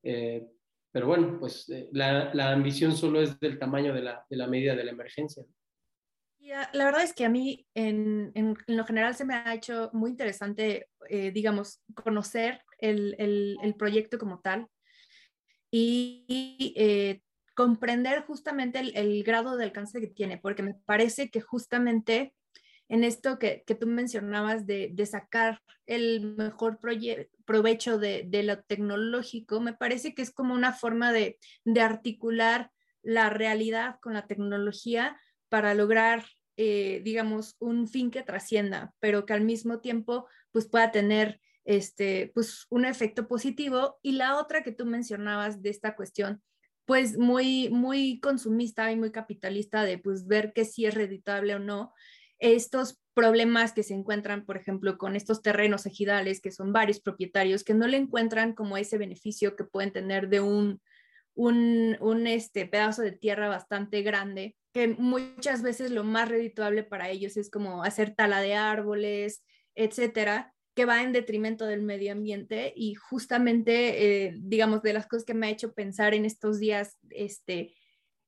Eh, 0.03 0.45
pero 0.91 1.07
bueno, 1.07 1.37
pues 1.39 1.69
eh, 1.69 1.89
la, 1.93 2.51
ambición 2.51 2.95
solo 2.95 3.21
es 3.21 3.39
del 3.39 3.57
tamaño 3.57 3.93
de 3.93 4.01
la 4.01 4.47
medida 4.47 4.75
de 4.75 4.83
la 4.83 4.91
emergencia. 4.91 5.45
La 6.73 6.85
verdad 6.85 7.03
es 7.03 7.13
que 7.13 7.25
a 7.25 7.29
mí 7.29 7.65
en, 7.73 8.31
en, 8.35 8.57
lo 8.67 8.85
general 8.85 9.15
se 9.15 9.23
me 9.23 9.33
ha 9.33 9.53
hecho 9.53 9.89
muy 9.93 10.11
interesante, 10.11 10.89
eh, 11.09 11.31
digamos, 11.31 11.81
conocer 11.95 12.61
el, 12.79 13.15
el, 13.17 13.57
el, 13.63 13.75
proyecto 13.75 14.19
como 14.19 14.41
tal 14.41 14.67
y 15.71 16.73
eh, 16.75 17.21
comprender 17.55 18.25
justamente 18.25 18.79
el, 18.79 18.95
el, 18.97 19.23
grado 19.23 19.55
de 19.55 19.63
alcance 19.63 20.01
que 20.01 20.07
tiene, 20.07 20.37
porque 20.37 20.63
me 20.63 20.73
parece 20.73 21.29
que 21.29 21.39
justamente 21.39 22.33
en 22.89 23.05
esto 23.05 23.39
que, 23.39 23.63
que 23.65 23.75
tú 23.75 23.87
mencionabas 23.87 24.67
de, 24.67 24.89
de, 24.91 25.05
sacar 25.05 25.61
el 25.85 26.35
mejor 26.35 26.79
provecho 27.45 27.97
de, 27.97 28.25
de, 28.27 28.43
lo 28.43 28.61
tecnológico, 28.63 29.61
me 29.61 29.73
parece 29.73 30.13
que 30.13 30.21
es 30.21 30.31
como 30.31 30.53
una 30.53 30.73
forma 30.73 31.13
de, 31.13 31.39
de 31.63 31.81
articular 31.81 32.71
la 33.01 33.29
realidad 33.29 33.97
con 34.01 34.13
la 34.13 34.27
tecnología 34.27 35.17
para 35.53 35.75
lograr, 35.75 36.25
eh, 36.57 37.01
digamos, 37.03 37.57
un 37.59 37.87
fin 37.87 38.09
que 38.09 38.23
trascienda, 38.23 38.91
pero 38.99 39.27
que 39.27 39.33
al 39.33 39.41
mismo 39.41 39.81
tiempo 39.81 40.27
pues 40.49 40.67
pueda 40.67 40.89
tener 40.89 41.39
este, 41.63 42.31
pues 42.33 42.65
un 42.71 42.85
efecto 42.85 43.27
positivo. 43.27 43.99
Y 44.01 44.13
la 44.13 44.39
otra 44.39 44.63
que 44.63 44.71
tú 44.71 44.87
mencionabas 44.87 45.61
de 45.61 45.69
esta 45.69 45.95
cuestión, 45.95 46.41
pues 46.85 47.19
muy, 47.19 47.69
muy 47.69 48.19
consumista 48.19 48.91
y 48.91 48.95
muy 48.95 49.11
capitalista 49.11 49.83
de 49.83 49.99
pues 49.99 50.25
ver 50.25 50.53
que 50.53 50.65
si 50.65 50.87
es 50.87 50.95
reditable 50.95 51.53
o 51.53 51.59
no, 51.59 51.93
estos 52.39 52.99
problemas 53.13 53.73
que 53.73 53.83
se 53.83 53.93
encuentran, 53.93 54.43
por 54.43 54.57
ejemplo, 54.57 54.97
con 54.97 55.15
estos 55.15 55.43
terrenos 55.43 55.85
ejidales, 55.85 56.41
que 56.41 56.49
son 56.49 56.73
varios 56.73 56.99
propietarios, 56.99 57.63
que 57.63 57.75
no 57.75 57.85
le 57.85 57.97
encuentran 57.97 58.53
como 58.53 58.75
ese 58.75 58.97
beneficio 58.97 59.55
que 59.55 59.65
pueden 59.65 59.93
tener 59.93 60.29
de 60.29 60.39
un, 60.39 60.81
un, 61.35 61.95
un 61.99 62.25
este, 62.25 62.65
pedazo 62.65 63.03
de 63.03 63.11
tierra 63.11 63.49
bastante 63.49 64.01
grande 64.01 64.55
que 64.73 64.87
muchas 64.87 65.61
veces 65.61 65.91
lo 65.91 66.03
más 66.03 66.27
redituable 66.27 66.83
para 66.83 67.09
ellos 67.09 67.37
es 67.37 67.49
como 67.49 67.83
hacer 67.83 68.15
tala 68.15 68.41
de 68.41 68.55
árboles, 68.55 69.43
etcétera, 69.75 70.53
que 70.75 70.85
va 70.85 71.03
en 71.03 71.13
detrimento 71.13 71.65
del 71.65 71.83
medio 71.83 72.11
ambiente 72.11 72.73
y 72.75 72.95
justamente, 72.95 74.25
eh, 74.25 74.33
digamos, 74.39 74.81
de 74.81 74.93
las 74.93 75.07
cosas 75.07 75.25
que 75.25 75.35
me 75.35 75.47
ha 75.47 75.51
hecho 75.51 75.73
pensar 75.73 76.15
en 76.15 76.25
estos 76.25 76.59
días, 76.59 76.97
este, 77.11 77.75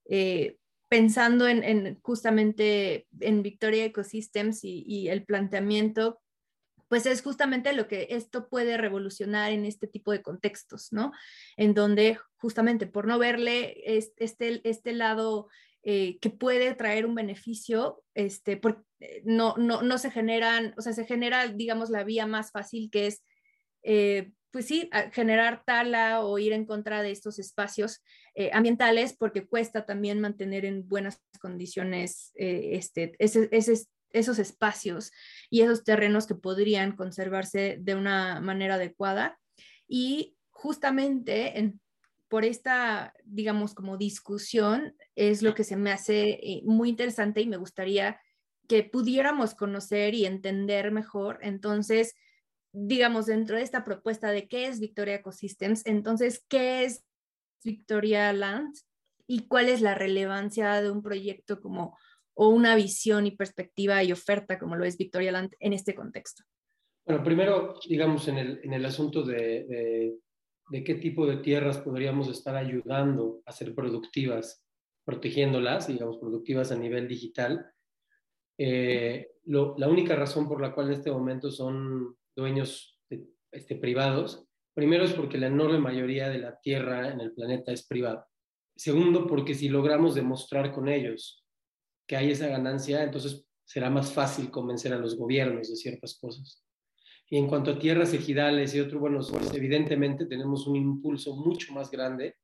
eh, 0.07 0.57
pensando 0.87 1.47
en, 1.47 1.99
justamente 2.01 3.07
en 3.19 3.41
Victoria 3.41 3.85
Ecosystems 3.85 4.63
y, 4.63 4.83
y, 4.85 5.09
el 5.09 5.25
planteamiento, 5.25 6.21
pues 6.87 7.07
es 7.07 7.23
justamente 7.23 7.73
lo 7.73 7.87
que 7.87 8.07
esto 8.11 8.47
puede 8.47 8.77
revolucionar 8.77 9.51
en 9.51 9.65
este 9.65 9.87
tipo 9.87 10.11
de 10.11 10.21
contextos, 10.21 10.89
¿no? 10.91 11.11
En 11.57 11.73
donde 11.73 12.19
justamente 12.35 12.85
por 12.85 13.07
no 13.07 13.17
verle 13.17 13.81
este, 13.85 14.61
este 14.63 14.93
lado 14.93 15.47
eh, 15.87 16.17
que 16.19 16.31
puede 16.31 16.73
traer 16.73 17.05
un 17.05 17.13
beneficio, 17.13 18.03
este, 18.15 18.57
porque 18.57 18.81
eh, 19.01 19.21
no, 19.23 19.55
no, 19.55 19.83
no, 19.83 19.99
se 19.99 20.09
generan, 20.09 20.73
o 20.79 20.81
sea, 20.81 20.93
se 20.93 21.05
genera, 21.05 21.47
digamos, 21.47 21.91
la 21.91 22.03
vía 22.03 22.25
más 22.25 22.49
fácil 22.49 22.89
que 22.89 23.05
es, 23.05 23.23
eh, 23.83 24.31
pues 24.49 24.65
sí, 24.65 24.89
generar 25.11 25.61
tala 25.63 26.21
o 26.21 26.39
ir 26.39 26.53
en 26.53 26.65
contra 26.65 27.03
de 27.03 27.11
estos 27.11 27.37
espacios 27.37 28.01
ambientales, 28.53 29.15
porque 29.15 29.45
cuesta 29.45 29.85
también 29.85 30.21
mantener 30.21 30.65
en 30.65 30.87
buenas 30.87 31.21
condiciones 31.41 32.31
este, 32.35 33.15
esos 33.19 34.39
espacios 34.39 35.11
y 35.49 35.61
esos 35.61 35.83
terrenos 35.83 36.25
que 36.25 36.35
podrían 36.35 36.95
conservarse 36.95 37.77
de 37.81 37.95
una 37.95 38.39
manera 38.39 38.75
adecuada. 38.75 39.37
Y 39.89 40.37
justamente 40.51 41.59
en 41.59 41.81
por 42.27 42.45
esta, 42.45 43.13
digamos, 43.23 43.73
como 43.73 43.97
discusión, 43.97 44.95
es 45.15 45.41
lo 45.41 45.53
que 45.53 45.63
se 45.63 45.75
me 45.75 45.91
hace 45.91 46.39
eh, 46.41 46.61
muy 46.65 46.89
interesante 46.89 47.41
y 47.41 47.47
me 47.47 47.57
gustaría 47.57 48.19
que 48.67 48.83
pudiéramos 48.83 49.53
conocer 49.53 50.13
y 50.15 50.25
entender 50.25 50.91
mejor. 50.91 51.39
Entonces, 51.41 52.15
digamos, 52.71 53.27
dentro 53.27 53.57
de 53.57 53.63
esta 53.63 53.83
propuesta 53.83 54.31
de 54.31 54.47
qué 54.47 54.67
es 54.67 54.79
Victoria 54.79 55.15
Ecosystems, 55.15 55.85
entonces, 55.85 56.43
¿qué 56.49 56.83
es 56.83 57.05
Victoria 57.63 58.33
Land 58.33 58.75
y 59.27 59.47
cuál 59.47 59.69
es 59.69 59.81
la 59.81 59.95
relevancia 59.95 60.81
de 60.81 60.89
un 60.89 61.01
proyecto 61.01 61.61
como 61.61 61.97
o 62.33 62.49
una 62.49 62.75
visión 62.75 63.27
y 63.27 63.31
perspectiva 63.31 64.03
y 64.03 64.11
oferta 64.11 64.59
como 64.59 64.75
lo 64.75 64.83
es 64.83 64.97
Victoria 64.97 65.31
Land 65.31 65.53
en 65.59 65.73
este 65.73 65.95
contexto? 65.95 66.43
Bueno, 67.05 67.23
primero, 67.23 67.75
digamos, 67.87 68.27
en 68.27 68.39
el, 68.39 68.59
en 68.63 68.73
el 68.73 68.83
asunto 68.83 69.21
de 69.23 69.35
de 69.35 70.17
qué 70.71 70.95
tipo 70.95 71.25
de 71.27 71.37
tierras 71.37 71.77
podríamos 71.77 72.27
estar 72.27 72.55
ayudando 72.55 73.41
a 73.45 73.51
ser 73.51 73.73
productivas, 73.75 74.65
protegiéndolas, 75.03 75.87
digamos, 75.87 76.17
productivas 76.17 76.71
a 76.71 76.75
nivel 76.75 77.07
digital. 77.07 77.71
Eh, 78.57 79.31
la 79.45 79.87
única 79.87 80.15
razón 80.15 80.47
por 80.47 80.61
la 80.61 80.73
cual 80.73 80.87
en 80.87 80.93
este 80.93 81.11
momento 81.11 81.51
son 81.51 82.17
dueños 82.35 82.99
este, 83.51 83.75
privados, 83.75 84.45
primero 84.73 85.05
es 85.05 85.13
porque 85.13 85.37
la 85.37 85.47
enorme 85.47 85.79
mayoría 85.79 86.29
de 86.29 86.39
la 86.39 86.59
tierra 86.59 87.09
en 87.09 87.21
el 87.21 87.33
planeta 87.33 87.71
es 87.71 87.85
privada. 87.87 88.27
Segundo, 88.75 89.27
porque 89.27 89.53
si 89.53 89.69
logramos 89.69 90.15
demostrar 90.15 90.73
con 90.73 90.89
ellos 90.89 91.45
que 92.07 92.17
hay 92.17 92.31
esa 92.31 92.47
ganancia, 92.47 93.03
entonces 93.03 93.47
será 93.63 93.89
más 93.89 94.11
fácil 94.11 94.51
convencer 94.51 94.93
a 94.93 94.97
los 94.99 95.15
gobiernos 95.15 95.69
de 95.69 95.75
ciertas 95.75 96.17
cosas. 96.19 96.64
Y 97.29 97.37
en 97.37 97.47
cuanto 97.47 97.71
a 97.71 97.79
tierras 97.79 98.13
ejidales 98.13 98.75
y 98.75 98.79
otros, 98.79 99.01
bueno, 99.01 99.19
pues, 99.29 99.53
evidentemente 99.53 100.25
tenemos 100.25 100.67
un 100.67 100.75
impulso 100.75 101.35
mucho 101.35 101.73
más 101.73 101.89
grande 101.89 102.35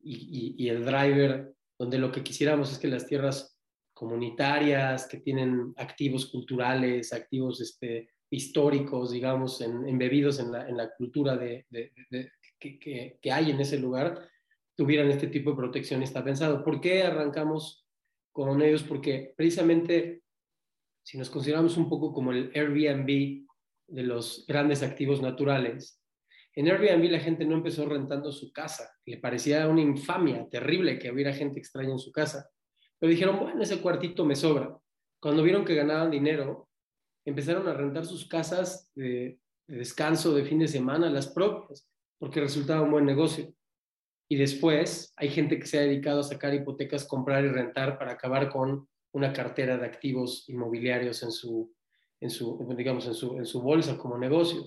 y, 0.00 0.54
y, 0.58 0.68
el 0.68 0.84
driver, 0.84 1.54
donde 1.78 1.98
lo 1.98 2.10
que 2.10 2.22
quisiéramos 2.22 2.72
es 2.72 2.78
que 2.78 2.88
las 2.88 3.06
tierras 3.06 3.58
comunitarias, 3.92 5.06
que 5.06 5.18
tienen 5.18 5.72
activos 5.76 6.26
culturales, 6.26 7.12
activos 7.12 7.60
este, 7.60 8.10
históricos, 8.30 9.10
digamos, 9.10 9.60
embebidos 9.60 10.38
en 10.38 10.52
la, 10.52 10.68
en 10.68 10.76
la 10.76 10.94
cultura 10.94 11.36
de, 11.36 11.66
de, 11.70 11.92
que, 12.58 12.78
que, 12.78 13.18
que, 13.20 13.32
hay 13.32 13.50
en 13.50 13.60
ese 13.60 13.78
lugar, 13.78 14.28
tuvieran 14.76 15.10
este 15.10 15.28
tipo 15.28 15.50
de 15.50 15.56
protección. 15.56 16.02
Está 16.02 16.22
pensado. 16.22 16.62
¿Por 16.62 16.80
qué 16.80 17.02
arrancamos 17.02 17.86
con 18.32 18.60
ellos? 18.62 18.82
Porque 18.82 19.34
precisamente, 19.36 20.22
si 21.02 21.18
nos 21.18 21.30
consideramos 21.30 21.76
un 21.76 21.88
poco 21.88 22.12
como 22.12 22.32
el 22.32 22.52
Airbnb 22.54 23.47
de 23.88 24.02
los 24.04 24.44
grandes 24.46 24.82
activos 24.82 25.20
naturales, 25.20 26.00
en 26.54 26.68
Airbnb 26.68 27.10
la 27.10 27.20
gente 27.20 27.44
no 27.44 27.54
empezó 27.54 27.88
rentando 27.88 28.32
su 28.32 28.52
casa, 28.52 28.90
le 29.04 29.18
parecía 29.18 29.68
una 29.68 29.80
infamia 29.80 30.48
terrible 30.48 30.98
que 30.98 31.10
hubiera 31.10 31.32
gente 31.32 31.58
extraña 31.58 31.92
en 31.92 31.98
su 31.98 32.10
casa, 32.10 32.50
pero 32.98 33.10
dijeron, 33.10 33.38
bueno, 33.38 33.62
ese 33.62 33.80
cuartito 33.80 34.24
me 34.24 34.34
sobra. 34.34 34.76
Cuando 35.20 35.42
vieron 35.42 35.64
que 35.64 35.74
ganaban 35.74 36.10
dinero, 36.10 36.68
empezaron 37.24 37.68
a 37.68 37.74
rentar 37.74 38.06
sus 38.06 38.26
casas 38.26 38.90
de, 38.94 39.38
descanso 39.68 40.34
de 40.34 40.44
fin 40.44 40.58
de 40.58 40.68
semana, 40.68 41.10
las 41.10 41.28
propias, 41.28 41.86
porque 42.18 42.40
resultaba 42.40 42.82
un 42.82 42.90
buen 42.90 43.04
negocio. 43.04 43.52
Y 44.28 44.36
después 44.36 45.12
hay 45.16 45.28
gente 45.28 45.58
que 45.58 45.66
se 45.66 45.78
ha 45.78 45.82
dedicado 45.82 46.20
a 46.20 46.24
sacar 46.24 46.54
hipotecas, 46.54 47.06
comprar 47.06 47.44
y 47.44 47.48
rentar 47.48 47.98
para 47.98 48.12
acabar 48.12 48.50
con 48.50 48.88
una 49.12 49.32
cartera 49.32 49.78
de 49.78 49.86
activos 49.86 50.48
inmobiliarios 50.48 51.22
en 51.22 51.30
su, 51.30 51.72
en 52.20 52.30
su, 52.30 52.66
digamos, 52.76 53.06
en 53.06 53.14
su, 53.14 53.36
en 53.36 53.46
su 53.46 53.62
bolsa 53.62 53.96
como 53.96 54.18
negocio. 54.18 54.62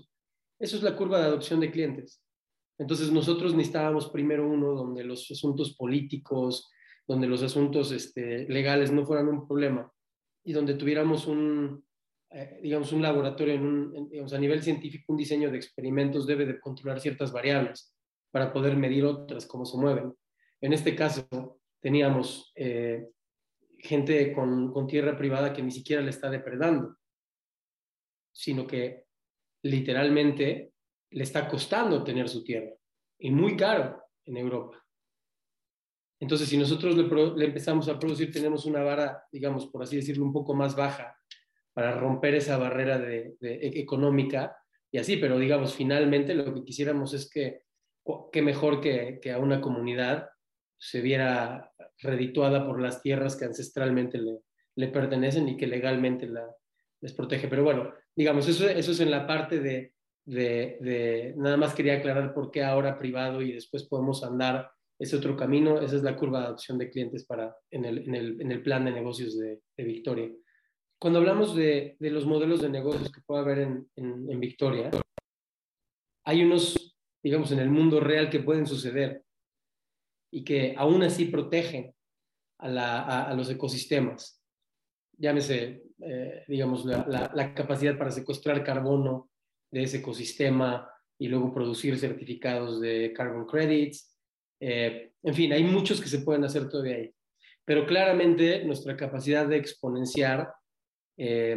Eso 0.60 0.78
es 0.78 0.84
la 0.84 0.96
curva 0.96 1.20
de 1.20 1.26
adopción 1.26 1.60
de 1.60 1.72
clientes. 1.72 2.22
Entonces 2.78 3.12
nosotros 3.12 3.54
necesitábamos 3.54 4.10
primero 4.10 4.48
uno 4.48 4.74
donde 4.74 5.04
los 5.04 5.30
asuntos 5.30 5.76
políticos, 5.76 6.72
donde 7.08 7.28
los 7.28 7.44
asuntos 7.44 7.92
este, 7.92 8.48
legales 8.48 8.92
no 8.92 9.06
fueran 9.06 9.28
un 9.28 9.48
problema 9.48 9.92
y 10.44 10.54
donde 10.54 10.76
tuviéramos 10.76 11.28
un, 11.28 11.84
eh, 12.32 12.60
digamos, 12.64 12.92
un 12.94 13.02
laboratorio 13.02 13.56
en 13.56 13.66
un, 13.66 14.10
digamos, 14.10 14.34
a 14.34 14.40
nivel 14.40 14.64
científico, 14.64 15.12
un 15.12 15.18
diseño 15.18 15.52
de 15.52 15.58
experimentos 15.58 16.26
debe 16.26 16.46
de 16.46 16.60
controlar 16.60 17.00
ciertas 17.00 17.32
variables 17.32 17.94
para 18.32 18.54
poder 18.54 18.78
medir 18.78 19.06
otras, 19.06 19.46
cómo 19.46 19.66
se 19.66 19.78
mueven. 19.78 20.14
En 20.62 20.74
este 20.74 20.96
caso, 20.96 21.60
teníamos 21.82 22.52
eh, 22.56 23.10
gente 23.80 24.32
con, 24.34 24.72
con, 24.72 24.88
tierra 24.88 25.18
privada 25.18 25.54
que 25.54 25.62
ni 25.62 25.72
siquiera 25.72 26.02
le 26.02 26.12
está 26.12 26.30
depredando 26.30 26.96
sino 28.32 28.66
que 28.66 29.06
literalmente 29.64 30.74
le 31.12 31.24
está 31.24 31.48
costando 31.48 32.04
tener 32.04 32.30
su 32.30 32.44
tierra 32.44 32.72
y 33.20 33.32
muy 33.32 33.56
caro 33.56 34.02
en 34.26 34.38
Europa. 34.38 34.84
Entonces, 36.20 36.48
si 36.48 36.58
nosotros 36.58 36.96
le, 36.96 37.46
empezamos 37.46 37.90
a 37.90 37.98
producir, 37.98 38.32
tenemos 38.32 38.66
una 38.66 38.84
vara, 38.84 39.24
digamos, 39.32 39.68
por 39.68 39.84
así 39.84 39.96
decirlo, 39.96 40.24
un 40.24 40.34
poco 40.34 40.54
más 40.54 40.76
baja 40.76 41.18
para 41.74 42.00
romper 42.00 42.36
esa 42.36 42.58
barrera 42.58 43.00
de, 43.00 43.36
e, 43.42 43.80
económica 43.80 44.56
y 44.92 45.00
así, 45.00 45.18
pero 45.18 45.40
digamos, 45.40 45.74
finalmente 45.74 46.36
lo 46.36 46.54
que 46.54 46.64
quisiéramos 46.64 47.14
es 47.14 47.30
que, 47.30 47.64
qué 48.32 48.42
mejor 48.42 48.82
que, 48.82 49.20
que 49.22 49.32
a 49.32 49.40
una 49.40 49.62
comunidad 49.62 50.30
se 50.78 51.02
viera 51.02 51.72
redituada 52.00 52.66
por 52.66 52.82
las 52.82 53.02
tierras 53.02 53.36
que 53.36 53.46
ancestralmente 53.46 54.18
le, 54.18 54.40
le 54.76 54.88
pertenecen 54.88 55.48
y 55.50 55.58
que 55.58 55.68
legalmente 55.68 56.28
la, 56.28 56.48
les 57.02 57.14
protege. 57.14 57.48
Pero 57.48 57.64
bueno, 57.64 57.94
digamos, 58.16 58.48
eso, 58.48 58.68
eso 58.68 58.92
es 58.92 59.00
en 59.00 59.12
la 59.12 59.26
parte 59.26 59.60
de, 59.60 59.94
de, 60.26 60.78
de, 60.82 61.34
nada 61.38 61.58
más 61.58 61.74
quería 61.74 61.96
aclarar 61.96 62.34
por 62.34 62.52
qué 62.52 62.64
ahora 62.64 62.98
privado 62.98 63.42
y 63.42 63.54
después 63.54 63.84
podemos 63.84 64.24
andar 64.24 64.72
ese 65.00 65.16
otro 65.16 65.36
camino. 65.36 65.80
Esa 65.80 65.96
es 65.96 66.04
la 66.04 66.16
curva 66.16 66.40
de 66.42 66.46
adopción 66.48 66.78
de 66.78 66.90
clientes 66.90 67.26
para, 67.26 67.56
en, 67.72 67.86
el, 67.86 68.00
en, 68.00 68.16
el, 68.16 68.42
en 68.42 68.52
el 68.52 68.62
plan 68.62 68.86
de 68.86 68.92
negocios 68.92 69.38
de, 69.38 69.62
de 69.76 69.84
Victoria. 69.84 70.32
Cuando 71.00 71.20
hablamos 71.20 71.56
de, 71.56 71.96
de, 72.00 72.12
los 72.12 72.28
modelos 72.28 72.62
de 72.62 72.70
negocios 72.70 73.12
que 73.12 73.22
puede 73.22 73.42
haber 73.42 73.60
en, 73.60 73.90
en, 73.96 74.40
Victoria, 74.40 74.92
hay 76.24 76.44
unos, 76.44 76.96
digamos, 77.24 77.52
en 77.52 77.60
el 77.60 77.72
mundo 77.72 78.00
real 78.00 78.30
que 78.30 78.42
pueden 78.42 78.68
suceder 78.68 79.24
y 80.32 80.44
que 80.44 80.76
aún 80.78 81.02
así 81.02 81.26
protegen 81.26 81.96
a, 82.60 82.70
la, 82.70 83.02
a, 83.02 83.32
a 83.32 83.34
los 83.34 83.50
ecosistemas. 83.50 84.40
Llámese, 85.18 85.82
eh, 86.04 86.44
digamos, 86.48 86.86
la, 86.86 87.54
capacidad 87.54 87.98
para 87.98 88.12
secuestrar 88.12 88.64
carbono 88.64 89.30
de 89.72 89.84
ese 89.84 89.98
ecosistema 89.98 90.90
y 91.18 91.28
luego 91.28 91.54
producir 91.54 91.98
certificados 91.98 92.82
de 92.82 93.14
carbon 93.16 93.46
credits. 93.46 94.18
Eh, 94.60 95.14
en 95.24 95.34
fin, 95.34 95.54
hay 95.54 95.64
muchos 95.64 96.02
que 96.02 96.10
se 96.10 96.20
pueden 96.20 96.44
hacer 96.44 96.68
todavía 96.70 96.96
ahí. 96.96 97.14
Pero 97.64 97.86
claramente 97.86 98.66
nuestra 98.66 98.98
capacidad 98.98 99.48
de 99.48 99.58
exponenciar 99.58 100.52
eh, 101.18 101.56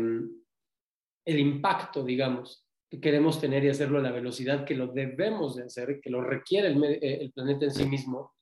el 1.24 1.38
impacto, 1.38 2.04
digamos, 2.04 2.68
que 2.90 3.00
queremos 3.00 3.40
tener 3.40 3.64
y 3.64 3.70
hacerlo 3.70 3.98
a 3.98 4.02
la 4.02 4.12
velocidad 4.12 4.64
que 4.64 4.74
lo 4.74 4.88
debemos 4.88 5.56
de 5.56 5.64
hacer, 5.64 6.00
que 6.00 6.10
lo 6.10 6.20
requiere 6.20 6.68
el, 6.68 6.84
eh, 6.84 7.18
el 7.22 7.32
planeta 7.32 7.64
en 7.64 7.72
sí 7.72 7.86
mismo, 7.86 8.34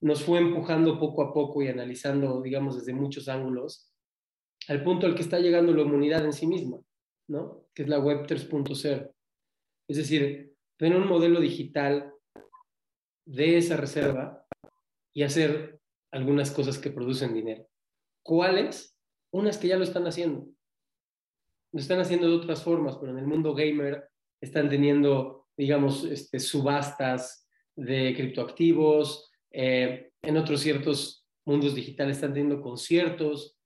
nos 0.00 0.22
fue 0.22 0.38
empujando 0.38 0.98
poco 0.98 1.22
a 1.22 1.32
poco 1.32 1.62
y 1.62 1.68
analizando, 1.68 2.40
digamos, 2.42 2.76
desde 2.76 2.92
muchos 2.92 3.28
ángulos, 3.28 3.87
al 4.68 4.82
punto 4.82 5.06
al 5.06 5.14
que 5.14 5.22
está 5.22 5.38
llegando 5.38 5.72
la 5.72 5.82
humanidad 5.82 6.24
en 6.24 6.32
sí 6.32 6.46
misma, 6.46 6.78
¿no? 7.28 7.64
Que 7.74 7.82
es 7.82 7.88
la 7.88 7.98
web 7.98 8.26
3.0. 8.26 9.12
Es 9.88 9.96
decir, 9.96 10.54
tener 10.76 10.98
un 10.98 11.08
modelo 11.08 11.40
digital 11.40 12.12
de 13.26 13.56
esa 13.56 13.76
reserva 13.76 14.46
y 15.14 15.22
hacer 15.22 15.80
algunas 16.12 16.50
cosas 16.50 16.78
que 16.78 16.90
producen 16.90 17.34
dinero. 17.34 17.66
¿Cuáles? 18.22 18.94
Unas 19.32 19.56
que 19.56 19.68
ya 19.68 19.76
lo 19.76 19.84
están 19.84 20.06
haciendo. 20.06 20.46
Lo 21.72 21.80
están 21.80 22.00
haciendo 22.00 22.28
de 22.28 22.36
otras 22.36 22.62
formas, 22.62 22.96
pero 22.98 23.12
en 23.12 23.18
el 23.18 23.26
mundo 23.26 23.54
gamer 23.54 24.10
están 24.40 24.68
teniendo, 24.68 25.48
digamos, 25.56 26.04
este, 26.04 26.38
subastas 26.38 27.48
de 27.74 28.14
criptoactivos, 28.14 29.30
eh, 29.50 30.10
en 30.22 30.36
otros 30.36 30.60
ciertos 30.60 31.26
mundos 31.46 31.74
digitales 31.74 32.16
están 32.16 32.34
teniendo 32.34 32.60
conciertos 32.60 33.57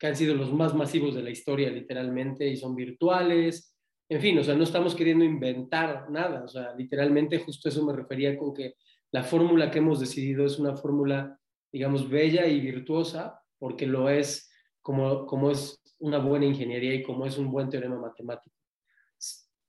que 0.00 0.06
han 0.06 0.16
sido 0.16 0.34
los 0.34 0.50
más 0.50 0.74
masivos 0.74 1.14
de 1.14 1.22
la 1.22 1.28
historia, 1.28 1.68
literalmente, 1.70 2.48
y 2.48 2.56
son 2.56 2.74
virtuales. 2.74 3.76
En 4.08 4.18
fin, 4.18 4.38
o 4.38 4.42
sea, 4.42 4.54
no 4.54 4.64
estamos 4.64 4.94
queriendo 4.94 5.26
inventar 5.26 6.10
nada, 6.10 6.42
o 6.42 6.48
sea, 6.48 6.74
literalmente 6.74 7.38
justo 7.38 7.68
eso 7.68 7.84
me 7.84 7.92
refería 7.92 8.36
con 8.38 8.54
que 8.54 8.76
la 9.12 9.22
fórmula 9.22 9.70
que 9.70 9.78
hemos 9.78 10.00
decidido 10.00 10.46
es 10.46 10.58
una 10.58 10.74
fórmula, 10.74 11.38
digamos, 11.70 12.08
bella 12.08 12.46
y 12.46 12.60
virtuosa, 12.60 13.42
porque 13.58 13.86
lo 13.86 14.08
es 14.08 14.50
como, 14.80 15.26
como 15.26 15.50
es 15.50 15.78
una 15.98 16.16
buena 16.16 16.46
ingeniería 16.46 16.94
y 16.94 17.02
como 17.02 17.26
es 17.26 17.36
un 17.36 17.50
buen 17.50 17.68
teorema 17.68 17.98
matemático. 18.00 18.56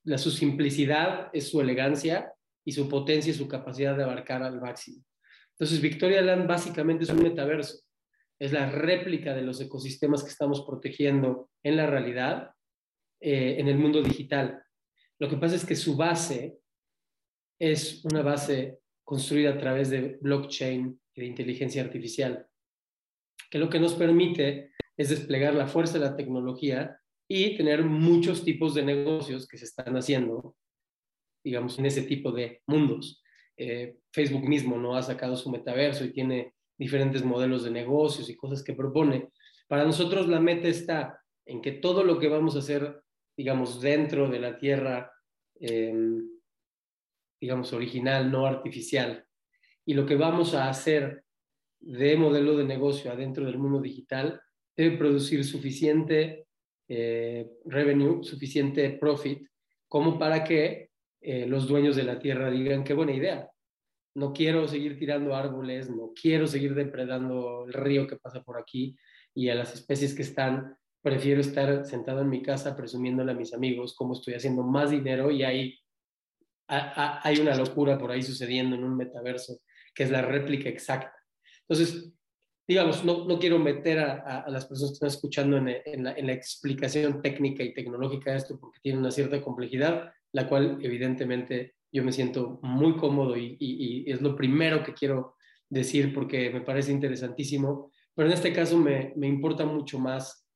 La, 0.06 0.18
su 0.18 0.32
simplicidad 0.32 1.30
es 1.34 1.50
su 1.50 1.60
elegancia 1.60 2.34
y 2.64 2.72
su 2.72 2.88
potencia 2.88 3.32
y 3.32 3.36
su 3.36 3.50
capacidad 3.50 3.98
de 3.98 4.04
abarcar 4.04 4.42
al 4.44 4.62
máximo. 4.62 5.04
Entonces, 5.52 5.82
Victoria 5.82 6.22
Land 6.22 6.48
básicamente 6.48 7.04
es 7.04 7.10
un 7.10 7.22
metaverso. 7.22 7.84
Es 8.42 8.52
la 8.52 8.72
réplica 8.72 9.36
de 9.36 9.44
los 9.44 9.62
ecosistemas 9.62 10.24
que 10.24 10.32
estamos 10.32 10.66
protegiendo 10.66 11.52
en 11.62 11.78
la 11.78 11.86
realidad, 11.86 12.56
eh, 13.20 13.58
en 13.60 13.68
el 13.68 13.78
mundo 13.78 14.02
digital. 14.02 14.64
Lo 15.20 15.30
que 15.30 15.38
pasa 15.38 15.56
es 15.56 15.64
que 15.64 15.76
su 15.76 15.96
base 15.96 16.58
es 17.60 18.04
una 18.04 18.24
base 18.24 18.80
construida 19.04 19.52
a 19.52 19.58
través 19.60 19.92
de 19.92 20.18
blockchain 20.22 21.00
y 21.14 21.22
de 21.22 21.28
inteligencia 21.28 21.84
artificial, 21.84 22.48
que 23.52 23.60
lo 23.60 23.70
que 23.70 23.80
nos 23.80 23.94
permite 23.94 24.72
es 24.98 25.10
desplegar 25.10 25.54
la 25.54 25.68
fuerza 25.68 26.00
de 26.00 26.06
la 26.06 26.16
tecnología 26.16 27.00
y 27.30 27.56
tener 27.56 27.84
muchos 27.84 28.44
tipos 28.44 28.74
de 28.74 28.84
negocios 28.84 29.48
que 29.48 29.60
se 29.60 29.66
están 29.66 29.96
haciendo, 29.96 30.56
digamos, 31.44 31.78
en 31.78 31.86
ese 31.86 32.02
tipo 32.02 32.32
de 32.32 32.64
mundos. 32.66 33.22
Eh, 33.56 33.98
Facebook 34.12 34.50
mismo 34.50 34.78
no 34.78 34.96
ha 34.96 35.04
sacado 35.04 35.38
su 35.38 35.52
metaverso 35.52 36.04
y 36.06 36.12
tiene 36.12 36.56
diferentes 36.82 37.24
modelos 37.24 37.64
de 37.64 37.70
negocios 37.70 38.28
y 38.28 38.36
cosas 38.36 38.64
que 38.64 38.74
propone. 38.74 39.30
Para 39.68 39.86
nosotros 39.86 40.28
la 40.28 40.40
meta 40.40 40.68
está 40.68 41.22
en 41.46 41.62
que 41.62 41.74
todo 41.74 42.04
lo 42.04 42.18
que 42.18 42.28
vamos 42.28 42.56
a 42.56 42.60
hacer, 42.60 43.04
digamos, 43.38 43.80
dentro 43.80 44.28
de 44.28 44.40
la 44.40 44.58
Tierra, 44.58 45.12
eh, 45.60 45.94
digamos, 47.40 47.72
original, 47.74 48.32
no 48.32 48.48
artificial, 48.48 49.24
y 49.86 49.94
lo 49.94 50.08
que 50.08 50.16
vamos 50.16 50.56
a 50.56 50.70
hacer 50.70 51.24
de 51.80 52.18
modelo 52.18 52.58
de 52.58 52.64
negocio 52.64 53.12
adentro 53.12 53.46
del 53.46 53.60
mundo 53.60 53.80
digital 53.80 54.42
debe 54.76 54.98
producir 54.98 55.46
suficiente 55.46 56.48
eh, 56.88 57.48
revenue, 57.66 58.24
suficiente 58.24 58.90
profit, 58.90 59.48
como 59.88 60.18
para 60.18 60.44
que 60.44 60.90
eh, 61.22 61.46
los 61.46 61.68
dueños 61.68 61.96
de 61.96 62.04
la 62.04 62.18
tierra 62.18 62.50
digan 62.50 62.84
qué 62.84 62.96
buena 62.96 63.14
idea. 63.14 63.51
No 64.16 64.34
quiero 64.34 64.68
seguir 64.68 65.00
tirando 65.00 65.36
árboles, 65.36 65.90
no 65.90 66.12
quiero 66.20 66.48
seguir 66.48 66.76
depredando 66.76 67.66
el 67.66 67.74
río 67.74 68.08
que 68.08 68.18
pasa 68.18 68.44
por 68.44 68.60
aquí 68.60 68.98
y 69.34 69.50
a 69.50 69.56
las 69.56 69.74
especies 69.74 70.14
que 70.14 70.24
están, 70.24 70.76
prefiero 71.02 71.42
estar 71.42 71.86
sentado 71.86 72.22
en 72.22 72.30
mi 72.30 72.42
casa 72.42 72.76
presumiéndole 72.76 73.32
a 73.32 73.36
mis 73.36 73.54
amigos 73.54 73.96
cómo 73.96 74.14
estoy 74.14 74.34
haciendo 74.34 74.64
más 74.64 74.92
dinero 74.92 75.32
y 75.32 75.44
hay 75.44 75.82
hay 76.72 77.40
una 77.40 77.56
locura 77.56 77.98
por 77.98 78.12
ahí 78.12 78.24
sucediendo 78.24 78.76
en 78.76 78.84
un 78.84 78.96
metaverso, 78.96 79.60
que 79.94 80.04
es 80.04 80.12
la 80.12 80.22
réplica 80.22 80.70
exacta. 80.70 81.14
Entonces, 81.68 82.14
digamos, 82.68 83.04
no, 83.04 83.26
no 83.26 83.40
quiero 83.40 83.60
meter 83.60 84.00
a, 84.00 84.46
las 84.48 84.66
personas 84.66 84.92
que 84.92 84.94
están 84.94 85.08
escuchando 85.10 85.58
en, 85.58 85.68
en, 85.68 86.04
la, 86.04 86.14
en, 86.14 86.28
la, 86.28 86.34
explicación 86.34 87.22
técnica 87.22 87.64
y 87.64 87.74
tecnológica 87.74 88.32
de 88.32 88.38
esto, 88.38 88.58
porque 88.60 88.80
tiene 88.82 89.00
una 89.00 89.12
cierta 89.12 89.42
complejidad, 89.42 90.14
la 90.32 90.48
cual 90.48 90.78
evidentemente 90.82 91.76
yo 91.92 92.04
me 92.04 92.12
siento 92.12 92.60
muy 92.62 92.96
cómodo 92.96 93.36
y, 93.38 94.06
es 94.08 94.22
lo 94.22 94.36
primero 94.36 94.84
que 94.84 94.94
quiero 94.94 95.36
decir 95.70 96.14
porque 96.14 96.50
me 96.50 96.62
parece 96.62 96.92
interesantísimo, 96.92 97.92
pero 98.14 98.28
en 98.28 98.34
este 98.34 98.54
caso 98.54 98.78
me, 98.78 99.14
me 99.16 99.28
importa 99.28 99.66
mucho 99.66 100.00
más 100.00 100.48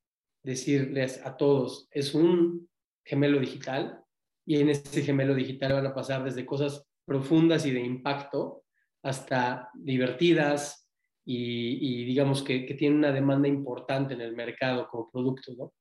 decirles 0.42 1.24
a 1.24 1.36
todos, 1.36 1.88
es 1.90 2.14
un 2.14 2.68
gemelo 3.04 3.38
digital, 3.40 4.02
y 4.46 4.60
en 4.60 4.70
ese 4.70 5.02
gemelo 5.02 5.34
digital 5.34 5.72
van 5.72 5.86
a 5.86 5.94
pasar 5.94 6.22
desde 6.24 6.46
cosas 6.46 6.86
profundas 7.04 7.66
y 7.66 7.72
de 7.72 7.80
impacto 7.80 8.62
hasta 9.02 9.70
divertidas 9.74 10.88
y, 11.28 12.04
digamos 12.04 12.42
que, 12.42 12.64
que, 12.64 12.74
tienen 12.74 12.98
una 12.98 13.10
demanda 13.10 13.48
importante 13.48 14.14
en 14.14 14.20
el 14.20 14.36
mercado 14.36 14.86
como 14.88 15.10
producto. 15.10 15.74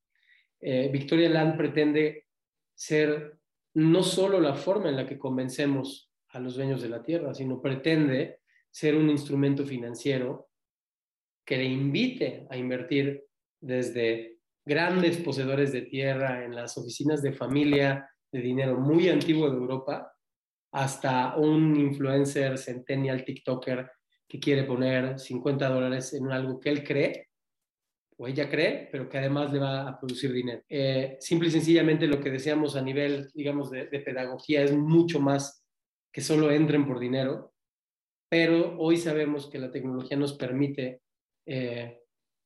Eh, 0.60 0.90
Victoria 0.92 1.30
Land 1.30 1.56
pretende 1.56 2.26
ser 2.74 3.38
no 3.76 4.04
solo 4.04 4.40
la 4.40 4.56
forma 4.56 4.90
en 4.90 4.96
la 4.96 5.06
que 5.06 5.20
convencemos 5.20 6.12
a 6.30 6.40
los 6.40 6.56
dueños 6.56 6.82
de 6.82 6.90
la 6.90 7.04
tierra, 7.04 7.34
sino 7.34 7.62
pretende 7.62 8.40
ser 8.72 8.96
un 8.96 9.10
instrumento 9.10 9.66
financiero 9.66 10.50
que 11.46 11.58
le 11.58 11.66
invite 11.66 12.48
a 12.50 12.58
invertir 12.58 13.24
desde 13.62 14.40
grandes 14.66 15.18
poseedores 15.18 15.72
de 15.72 15.84
tierra 15.84 16.44
en 16.44 16.56
las 16.56 16.78
oficinas 16.78 17.22
de 17.22 17.34
familia 17.34 18.10
de 18.32 18.40
dinero 18.42 18.78
muy 18.80 19.10
antiguo 19.10 19.50
de 19.50 19.58
Europa 19.58 20.12
hasta 20.72 21.36
un 21.38 21.76
influencer 21.76 22.58
centennial 22.58 23.24
TikToker 23.24 23.90
que 24.28 24.40
quiere 24.40 24.64
poner 24.64 25.20
50 25.20 25.70
dólares 25.70 26.14
en 26.14 26.32
algo 26.32 26.60
que 26.60 26.70
él 26.70 26.84
cree 26.84 27.30
o 28.18 28.28
ella 28.28 28.50
cree, 28.50 28.88
pero 28.92 29.10
que 29.10 29.18
además 29.18 29.52
le 29.52 29.60
va 29.60 29.90
a 29.90 30.00
producir 30.00 30.32
dinero. 30.32 30.62
Eh, 30.70 31.18
simple 31.20 31.50
y 31.50 31.52
sencillamente 31.52 32.08
lo 32.08 32.22
que 32.22 32.32
deseamos 32.32 32.76
a 32.76 32.82
nivel, 32.82 33.30
digamos, 33.34 33.72
de, 33.72 33.86
pedagogía 33.86 34.62
es 34.64 34.74
mucho 34.74 35.20
más 35.20 35.66
que 36.12 36.22
solo 36.22 36.52
entren 36.52 36.88
por 36.88 37.00
dinero, 37.00 37.54
pero 38.30 38.78
hoy 38.80 38.98
sabemos 38.98 39.50
que 39.50 39.60
la 39.60 39.72
tecnología 39.72 40.18
nos 40.18 40.34
permite 40.34 41.02
eh, 41.46 42.00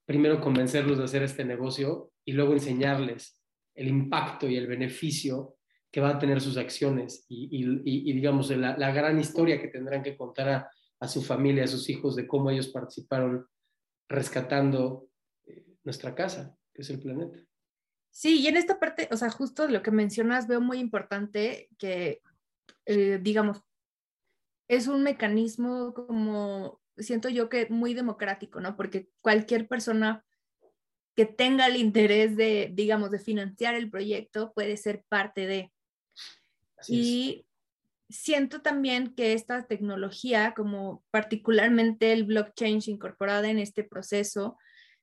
primero 0.05 0.41
convencerlos 0.41 0.97
de 0.97 1.03
hacer 1.03 1.23
este 1.23 1.45
negocio 1.45 2.11
y 2.25 2.31
luego 2.31 2.53
enseñarles 2.53 3.39
el 3.75 3.87
impacto 3.87 4.47
y 4.47 4.57
el 4.57 4.67
beneficio 4.67 5.55
que 5.91 6.01
va 6.01 6.09
a 6.09 6.19
tener 6.19 6.41
sus 6.41 6.57
acciones 6.57 7.25
y, 7.29 7.49
y, 7.51 8.13
digamos, 8.13 8.49
la, 8.51 8.91
gran 8.91 9.19
historia 9.19 9.59
que 9.59 9.69
tendrán 9.69 10.03
que 10.03 10.15
contar 10.17 10.69
a, 10.99 11.07
su 11.07 11.21
familia, 11.21 11.63
a 11.63 11.67
sus 11.67 11.89
hijos, 11.89 12.15
de 12.15 12.27
cómo 12.27 12.51
ellos 12.51 12.67
participaron 12.67 13.47
rescatando 14.07 15.08
nuestra 15.83 16.15
casa, 16.15 16.57
que 16.73 16.81
es 16.81 16.89
el 16.89 16.99
planeta. 16.99 17.39
Sí, 18.11 18.41
y 18.41 18.47
en 18.47 18.57
esta 18.57 18.79
parte, 18.79 19.07
o 19.11 19.17
sea, 19.17 19.29
justo 19.29 19.67
lo 19.67 19.81
que 19.81 19.91
mencionas, 19.91 20.47
veo 20.47 20.61
muy 20.61 20.79
importante 20.79 21.69
que, 21.77 22.21
eh, 22.85 23.19
digamos, 23.21 23.61
es 24.67 24.87
un 24.87 25.03
mecanismo 25.03 25.93
como, 25.93 26.81
siento 26.97 27.29
yo 27.29 27.49
que 27.49 27.67
muy 27.69 27.93
democrático, 27.93 28.59
¿no? 28.59 28.75
Porque 28.75 29.09
cualquier 29.21 29.67
persona 29.67 30.25
que 31.15 31.25
tenga 31.25 31.67
el 31.67 31.75
interés 31.75 32.35
de, 32.35 32.71
digamos, 32.73 33.11
de 33.11 33.19
financiar 33.19 33.75
el 33.75 33.89
proyecto 33.89 34.53
puede 34.53 34.77
ser 34.77 35.03
parte 35.09 35.47
de. 35.47 35.71
y 36.87 37.45
siento 38.09 38.61
también 38.61 39.13
que 39.13 39.33
esta 39.33 39.67
tecnología, 39.67 40.53
como 40.55 41.03
particularmente 41.11 42.13
el 42.13 42.23
blockchain 42.23 42.79
incorporada 42.85 43.49
en 43.49 43.59
este 43.59 43.83
proceso, 43.83 44.57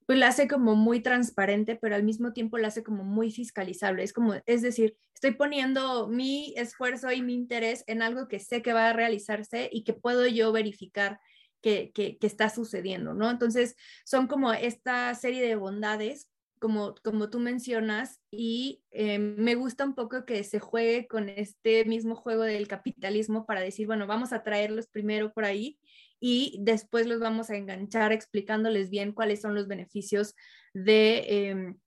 pues 0.07 0.19
la 0.19 0.29
hace 0.29 0.47
como 0.47 0.77
muy 0.77 1.01
transparente, 1.01 1.77
pero 1.77 1.97
al 1.97 2.05
mismo 2.05 2.33
tiempo 2.33 2.59
la 2.59 2.69
hace 2.69 2.85
como 2.85 3.05
muy 3.05 3.31
fiscalizable. 3.33 4.05
Es 4.05 4.13
como, 4.13 4.35
es 4.47 4.63
decir, 4.63 4.97
estoy 5.15 5.33
poniendo 5.33 6.09
mi 6.09 6.55
esfuerzo 6.57 7.11
y 7.11 7.23
mi 7.23 7.35
interés 7.35 7.83
en 7.89 8.03
algo 8.03 8.29
que 8.29 8.39
sé 8.39 8.63
que 8.63 8.73
va 8.73 8.89
a 8.89 8.93
realizarse 8.93 9.69
y 9.73 9.83
que 9.83 9.93
puedo 9.93 10.27
yo 10.27 10.53
verificar 10.53 11.19
que, 11.61 11.91
que, 11.93 12.17
está 12.21 12.49
sucediendo, 12.49 13.15
¿no? 13.15 13.29
Entonces, 13.29 13.75
son 14.05 14.29
como 14.29 14.53
esta 14.53 15.13
serie 15.17 15.43
de 15.43 15.57
bondades 15.57 16.31
como, 16.61 16.95
como 17.03 17.29
tú 17.29 17.39
mencionas, 17.41 18.21
y 18.31 18.83
eh, 18.91 19.19
me 19.19 19.57
gusta 19.57 19.85
un 19.85 19.95
poco 19.95 20.25
que 20.25 20.43
se 20.45 20.59
juegue 20.59 21.07
con 21.07 21.29
este 21.29 21.85
mismo 21.85 22.15
juego 22.15 22.45
del 22.45 22.67
capitalismo 22.69 23.47
para 23.47 23.61
decir, 23.61 23.87
bueno, 23.87 24.07
vamos 24.07 24.33
a 24.33 24.43
traerlos 24.43 24.87
primero 24.87 25.33
por 25.33 25.45
ahí 25.45 25.79
y 26.21 26.59
después 26.61 27.07
los 27.07 27.21
vamos 27.21 27.51
a 27.51 27.57
enganchar 27.57 28.13
explicándoles 28.13 28.91
bien 28.91 29.13
cuáles 29.13 29.41
son 29.41 29.55
los 29.55 29.69
beneficios 29.69 30.35
de, 30.73 31.51
em, 31.51 31.79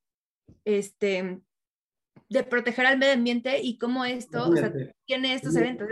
este, 0.66 1.40
de 2.30 2.44
proteger 2.44 2.86
al 2.86 2.98
medio 2.98 3.14
ambiente 3.14 3.60
y 3.62 3.78
cómo 3.78 4.06
esto 4.06 4.52
tiene 5.06 5.34
estos 5.34 5.56
eventos. 5.56 5.88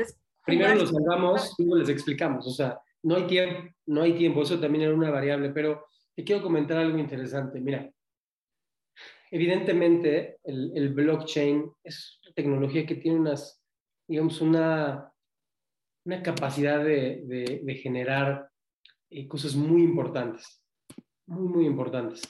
primero 0.45 0.75
los 0.75 0.91
salvamos 0.91 1.55
y 1.57 1.63
luego 1.63 1.79
les 1.79 1.89
explicamos, 1.89 2.47
o 2.47 2.51
sea, 2.51 2.79
no 3.03 3.15
hay 3.15 3.27
tiempo, 3.27 3.73
no 3.87 4.01
hay 4.01 4.13
tiempo, 4.13 4.41
eso 4.41 4.59
también 4.59 4.85
era 4.85 4.93
una 4.93 5.09
variable, 5.09 5.49
pero 5.49 5.85
te 6.15 6.23
quiero 6.23 6.41
comentar 6.41 6.77
algo 6.77 6.97
interesante. 6.97 7.59
Mira, 7.59 7.89
evidentemente 9.31 10.39
el, 10.43 10.93
blockchain 10.93 11.71
es 11.83 12.19
tecnología 12.35 12.85
que 12.85 12.95
tiene 12.95 13.19
unas, 13.19 13.61
digamos, 14.07 14.41
una, 14.41 15.11
una 16.07 16.23
capacidad 16.23 16.83
de, 16.85 17.79
generar 17.83 18.49
eh, 19.09 19.27
cosas 19.27 19.55
muy 19.55 19.83
importantes, 19.83 20.63
muy, 21.25 21.49
muy 21.49 21.65
importantes. 21.65 22.21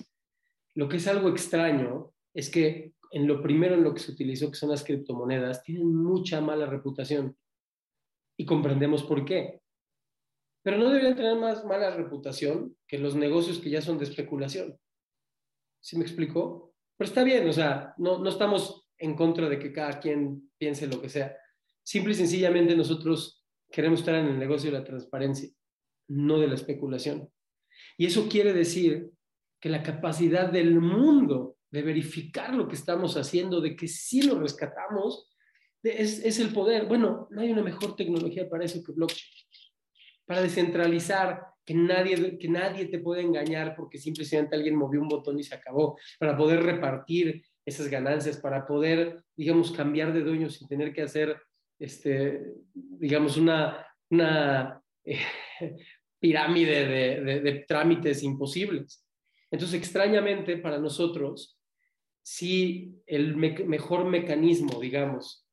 Lo 0.74 0.90
que 0.90 0.98
es 0.98 1.08
algo 1.08 1.30
extraño 1.30 2.12
es 2.34 2.50
que 2.50 2.94
en 3.12 3.28
lo 3.28 3.40
primero 3.40 3.76
en 3.76 3.84
lo 3.84 3.94
que 3.94 4.00
se 4.00 4.12
utilizó, 4.12 4.50
que 4.50 4.58
son 4.58 4.72
las 4.72 4.84
criptomonedas, 4.84 5.62
tienen 5.62 5.96
mucha 5.96 6.42
mala 6.42 6.66
reputación 6.66 7.38
y 8.36 8.48
comprendemos 8.48 9.04
por 9.04 9.24
qué. 9.24 9.62
Pero 10.64 10.78
no 10.78 10.90
deberían 10.90 11.16
tener 11.16 11.38
más 11.38 11.64
mala 11.64 11.96
reputación 11.96 12.76
que 12.88 12.98
los 12.98 13.14
negocios 13.16 13.60
que 13.60 13.70
ya 13.70 13.82
son 13.84 14.00
de 14.00 14.06
especulación. 14.06 14.76
¿Sí 15.80 15.98
me 15.98 16.04
explicó? 16.04 16.74
Pero 16.98 17.08
está 17.08 17.24
bien, 17.24 17.48
o 17.48 17.54
sea, 17.54 17.94
no, 18.00 18.18
no 18.18 18.30
estamos 18.30 18.90
en 18.98 19.16
contra 19.16 19.48
de 19.48 19.60
que 19.60 19.72
cada 19.72 20.00
quien 20.00 20.52
piense 20.58 20.88
lo 20.88 21.00
que 21.00 21.10
sea. 21.10 21.38
Simple 21.84 22.14
y 22.14 22.16
sencillamente 22.16 22.76
nosotros 22.76 23.37
queremos 23.72 24.00
estar 24.00 24.16
en 24.16 24.28
el 24.28 24.40
negocio 24.40 24.72
de 24.72 24.78
la 24.78 24.84
transparencia, 24.84 25.50
no 26.08 26.40
de 26.40 26.48
la 26.48 26.56
especulación. 26.56 27.30
Y 27.98 28.06
eso 28.06 28.28
quiere 28.30 28.54
decir 28.54 29.12
que 29.60 29.70
la 29.70 29.84
capacidad 29.84 30.52
del 30.52 30.80
mundo 30.80 31.58
de 31.70 31.82
verificar 31.82 32.54
lo 32.54 32.68
que 32.68 32.76
estamos 32.76 33.18
haciendo, 33.18 33.60
de 33.60 33.76
que 33.76 33.88
sí 33.88 34.22
lo 34.22 34.40
rescatamos, 34.40 35.30
es, 35.84 36.24
es 36.24 36.40
el 36.40 36.54
poder. 36.54 36.86
Bueno, 36.86 37.28
no 37.32 37.42
hay 37.42 37.52
una 37.52 37.64
mejor 37.64 37.96
tecnología 37.96 38.50
para 38.50 38.66
eso 38.66 38.84
que 38.84 38.94
blockchain. 38.94 39.32
Para 40.26 40.42
descentralizar 40.42 41.42
que 41.66 41.74
nadie, 41.74 42.38
que 42.38 42.48
nadie 42.48 42.86
te 42.86 43.00
puede 43.00 43.22
engañar 43.22 43.76
porque 43.76 43.98
simplemente 43.98 44.56
alguien 44.56 44.76
movió 44.76 45.02
un 45.02 45.10
botón 45.10 45.38
y 45.40 45.44
se 45.44 45.56
acabó, 45.56 45.98
para 46.18 46.38
poder 46.38 46.64
repartir 46.64 47.44
esas 47.66 47.90
ganancias, 47.90 48.38
para 48.38 48.66
poder, 48.66 49.24
digamos, 49.36 49.74
cambiar 49.74 50.14
de 50.14 50.22
dueño 50.22 50.50
sin 50.50 50.70
tener 50.70 50.94
que 50.94 51.02
hacer, 51.02 51.38
este, 51.80 52.56
digamos, 52.74 53.38
una, 53.38 53.86
una 54.10 54.82
eh, 55.04 55.20
pirámide 56.20 56.88
de, 57.24 57.42
de, 57.42 57.66
trámites 57.68 58.24
imposibles. 58.24 59.06
Entonces, 59.52 59.80
extrañamente 59.80 60.58
para 60.58 60.80
nosotros, 60.80 61.60
si 62.24 63.02
el 63.06 63.38
mejor 63.38 64.06
mecanismo, 64.06 64.80
digamos, 64.80 65.48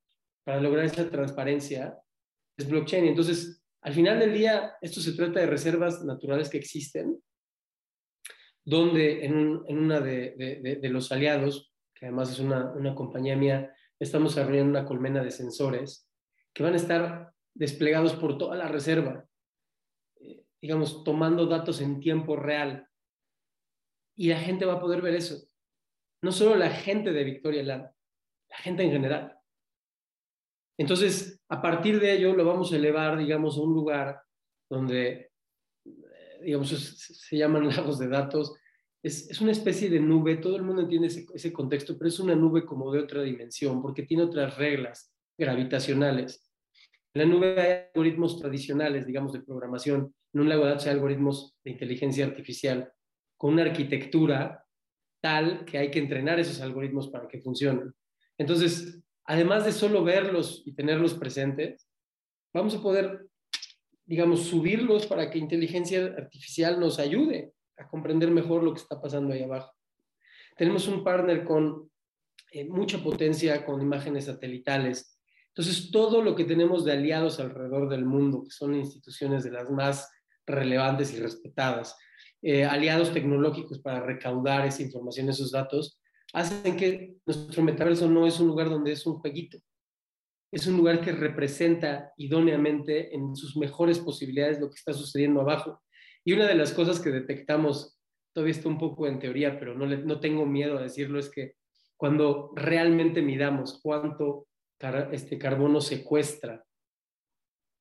para 0.44 0.60
lograr 0.60 0.84
esa 0.84 1.08
transparencia 1.10 1.96
es 2.56 2.68
blockchain. 2.68 3.06
Entonces, 3.06 3.62
al 3.82 3.94
final 3.94 4.18
del 4.18 4.32
día, 4.32 4.76
esto 4.80 5.00
se 5.00 5.12
trata 5.12 5.40
de 5.40 5.46
reservas 5.46 6.04
naturales 6.04 6.48
que 6.48 6.58
existen, 6.58 7.20
donde 8.64 9.24
en, 9.24 9.62
una 9.68 10.00
de, 10.00 10.78
los 10.84 11.12
aliados, 11.12 11.72
que 11.94 12.06
además 12.06 12.30
es 12.30 12.38
una, 12.38 12.94
compañía 12.94 13.37
mía, 13.37 13.74
estamos 13.98 14.34
desarrollando 14.34 14.78
una 14.78 14.87
colmena 14.87 15.22
de 15.22 15.30
sensores 15.30 16.04
que 16.55 16.62
van 16.62 16.75
a 16.75 16.77
estar 16.77 17.35
desplegados 17.53 18.14
por 18.14 18.38
toda 18.38 18.57
la 18.57 18.69
reserva, 18.69 19.27
eh, 20.21 20.45
digamos, 20.62 21.05
tomando 21.05 21.47
datos 21.47 21.81
en 21.81 22.01
tiempo 22.01 22.37
real. 22.37 22.88
Y 24.17 24.29
la 24.29 24.38
gente 24.38 24.64
va 24.64 24.75
a 24.75 24.81
poder 24.81 25.03
ver 25.03 25.14
eso. 25.14 25.37
No 26.23 26.33
solo 26.33 26.57
la 26.57 26.71
gente 26.71 27.12
de 27.12 27.25
Victoria 27.25 27.62
Land, 27.62 27.90
la 28.49 28.57
gente 28.57 28.85
en 28.85 28.93
general. 28.93 29.38
Entonces, 30.79 31.40
a 31.49 31.61
partir 31.61 32.01
de 32.01 32.12
ello, 32.14 32.35
lo 32.35 32.45
vamos 32.45 32.73
a 32.73 32.77
elevar, 32.77 33.19
digamos, 33.19 33.57
a 33.57 33.61
un 33.61 33.75
lugar 33.75 34.23
donde, 34.69 35.31
eh, 35.85 36.40
digamos, 36.43 36.69
se 36.71 37.37
llaman 37.37 37.69
lagos 37.69 37.99
de 37.99 38.09
datos. 38.09 38.55
Es, 39.03 39.40
una 39.40 39.53
especie 39.53 39.90
de 39.90 40.01
nube, 40.01 40.37
todo 40.37 40.57
el 40.57 40.62
mundo 40.62 40.83
entiende 40.83 41.09
ese, 41.09 41.53
contexto, 41.53 41.97
pero 41.99 42.09
es 42.09 42.19
una 42.19 42.35
nube 42.35 42.64
como 42.64 42.90
de 42.90 43.01
otra 43.01 43.23
dimensión, 43.23 43.83
porque 43.83 44.05
tiene 44.05 44.23
otras 44.23 44.57
reglas 44.57 45.12
gravitacionales. 45.37 46.43
En 47.14 47.22
la 47.22 47.27
nube 47.33 47.61
hay 47.61 47.87
algoritmos 47.94 48.40
tradicionales, 48.40 49.07
digamos, 49.07 49.33
de 49.33 49.40
programación. 49.40 50.12
En 50.33 50.40
un 50.40 50.48
lago 50.48 50.64
de 50.64 50.70
datos 50.70 50.87
hay 50.87 50.94
algoritmos 50.94 51.57
de 51.62 51.70
inteligencia 51.70 52.27
artificial 52.27 52.92
con 53.37 53.53
una 53.53 53.62
arquitectura 53.62 54.64
tal 55.20 55.64
que 55.64 55.79
hay 55.79 55.90
que 55.90 56.00
entrenar 56.00 56.40
esos 56.40 56.61
algoritmos 56.61 57.09
para 57.09 57.29
que 57.29 57.40
funcionen. 57.40 57.94
Entonces, 58.37 59.00
además 59.24 59.64
de 59.64 59.72
solo 59.72 60.03
verlos 60.03 60.62
y 60.66 60.74
tenerlos 60.74 61.14
presentes, 61.14 61.88
vamos 62.53 62.74
a 62.74 62.83
poder, 62.83 63.29
digamos, 64.05 64.42
subirlos 64.42 65.07
para 65.07 65.31
que 65.31 65.38
inteligencia 65.38 66.07
artificial 66.18 66.81
nos 66.81 66.98
ayude 66.98 67.53
a 67.77 67.88
comprender 67.88 68.31
mejor 68.31 68.62
lo 68.64 68.74
que 68.74 68.81
está 68.81 69.00
pasando 69.00 69.33
ahí 69.33 69.42
abajo. 69.42 69.72
Tenemos 70.57 70.88
un 70.88 71.05
partner 71.05 71.44
con 71.44 71.90
eh, 72.50 72.64
mucha 72.64 72.98
potencia, 72.98 73.64
con 73.64 73.81
imágenes 73.81 74.27
satelitales. 74.27 75.13
Entonces, 75.57 75.93
todo 75.93 76.21
lo 76.21 76.35
que 76.35 76.45
tenemos 76.45 76.85
de 76.85 76.93
aliados 76.93 77.38
alrededor 77.38 77.88
del 77.88 78.05
mundo, 78.05 78.43
que 78.43 78.51
son 78.51 78.75
instituciones 78.75 79.45
de 79.45 79.53
las 79.53 79.71
más 79.71 80.11
relevantes 80.47 81.14
y 81.14 81.21
respetadas, 81.21 81.97
eh, 82.43 82.64
aliados 82.64 83.12
tecnológicos 83.12 83.79
para 83.79 84.01
recaudar 84.01 84.67
esa 84.67 84.83
información, 84.83 85.29
esos 85.29 85.53
datos, 85.53 86.01
hacen 86.33 86.77
que 86.77 87.14
nuestro 87.25 87.62
metaverso 87.62 88.11
no 88.11 88.27
es 88.27 88.40
un 88.40 88.49
lugar 88.49 88.69
donde 88.69 88.93
es 88.93 89.07
un 89.07 89.14
jueguito. 89.21 89.59
Es 90.51 90.67
un 90.67 90.77
lugar 90.77 91.01
que 91.01 91.12
representa 91.12 92.12
idóneamente 92.17 93.14
en 93.14 93.37
sus 93.37 93.57
mejores 93.57 94.01
posibilidades 94.01 94.61
lo 94.61 94.69
que 94.69 94.77
está 94.77 94.93
sucediendo 94.93 95.40
abajo. 95.40 95.83
Y 96.25 96.33
una 96.33 96.49
de 96.49 96.57
las 96.57 96.73
cosas 96.73 96.99
que 96.99 97.11
detectamos, 97.11 98.01
todavía 98.33 98.55
está 98.55 98.69
un 98.69 98.79
poco 98.79 99.07
en 99.07 99.21
teoría, 99.21 99.57
pero 99.59 99.77
no, 99.77 99.87
no 99.87 100.19
tengo 100.19 100.47
miedo 100.47 100.79
a 100.79 100.83
decirlo, 100.83 101.21
es 101.21 101.31
que 101.31 101.55
cuando 101.97 102.51
realmente 102.57 103.23
midamos 103.23 103.81
cuánto 103.81 104.49
este 105.12 105.38
carbono 105.38 105.81
secuestra 105.81 106.64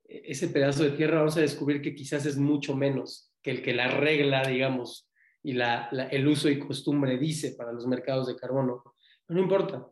e-, 0.05 0.31
ese 0.31 0.47
pedazo 0.49 0.83
de 0.83 0.91
tierra, 0.91 1.19
vamos 1.19 1.37
a 1.37 1.41
descubrir 1.41 1.81
que 1.81 1.95
quizás 1.95 2.25
es 2.25 2.37
mucho 2.37 2.75
menos 2.75 3.31
que 3.41 3.51
el 3.51 3.61
que 3.61 3.73
la 3.73 3.89
regla, 3.89 4.43
digamos, 4.43 5.09
y 5.43 5.53
la, 5.53 5.89
el 6.11 6.27
uso 6.27 6.49
y 6.49 6.59
costumbre 6.59 7.17
dice 7.17 7.55
para 7.57 7.73
los 7.73 7.85
mercados 7.85 8.27
de 8.27 8.35
carbono. 8.35 8.95
no 9.27 9.41
importa. 9.41 9.85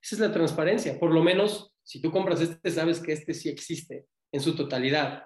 Esa 0.00 0.14
es 0.14 0.20
la 0.20 0.32
transparencia. 0.32 1.00
Por 1.00 1.12
lo 1.12 1.22
menos, 1.22 1.74
si 1.82 2.00
tú 2.00 2.12
compras 2.12 2.40
este, 2.40 2.70
sabes 2.70 3.00
que 3.00 3.12
este 3.12 3.34
sí 3.34 3.48
existe 3.48 4.06
en 4.30 4.40
su 4.40 4.54
totalidad 4.54 5.24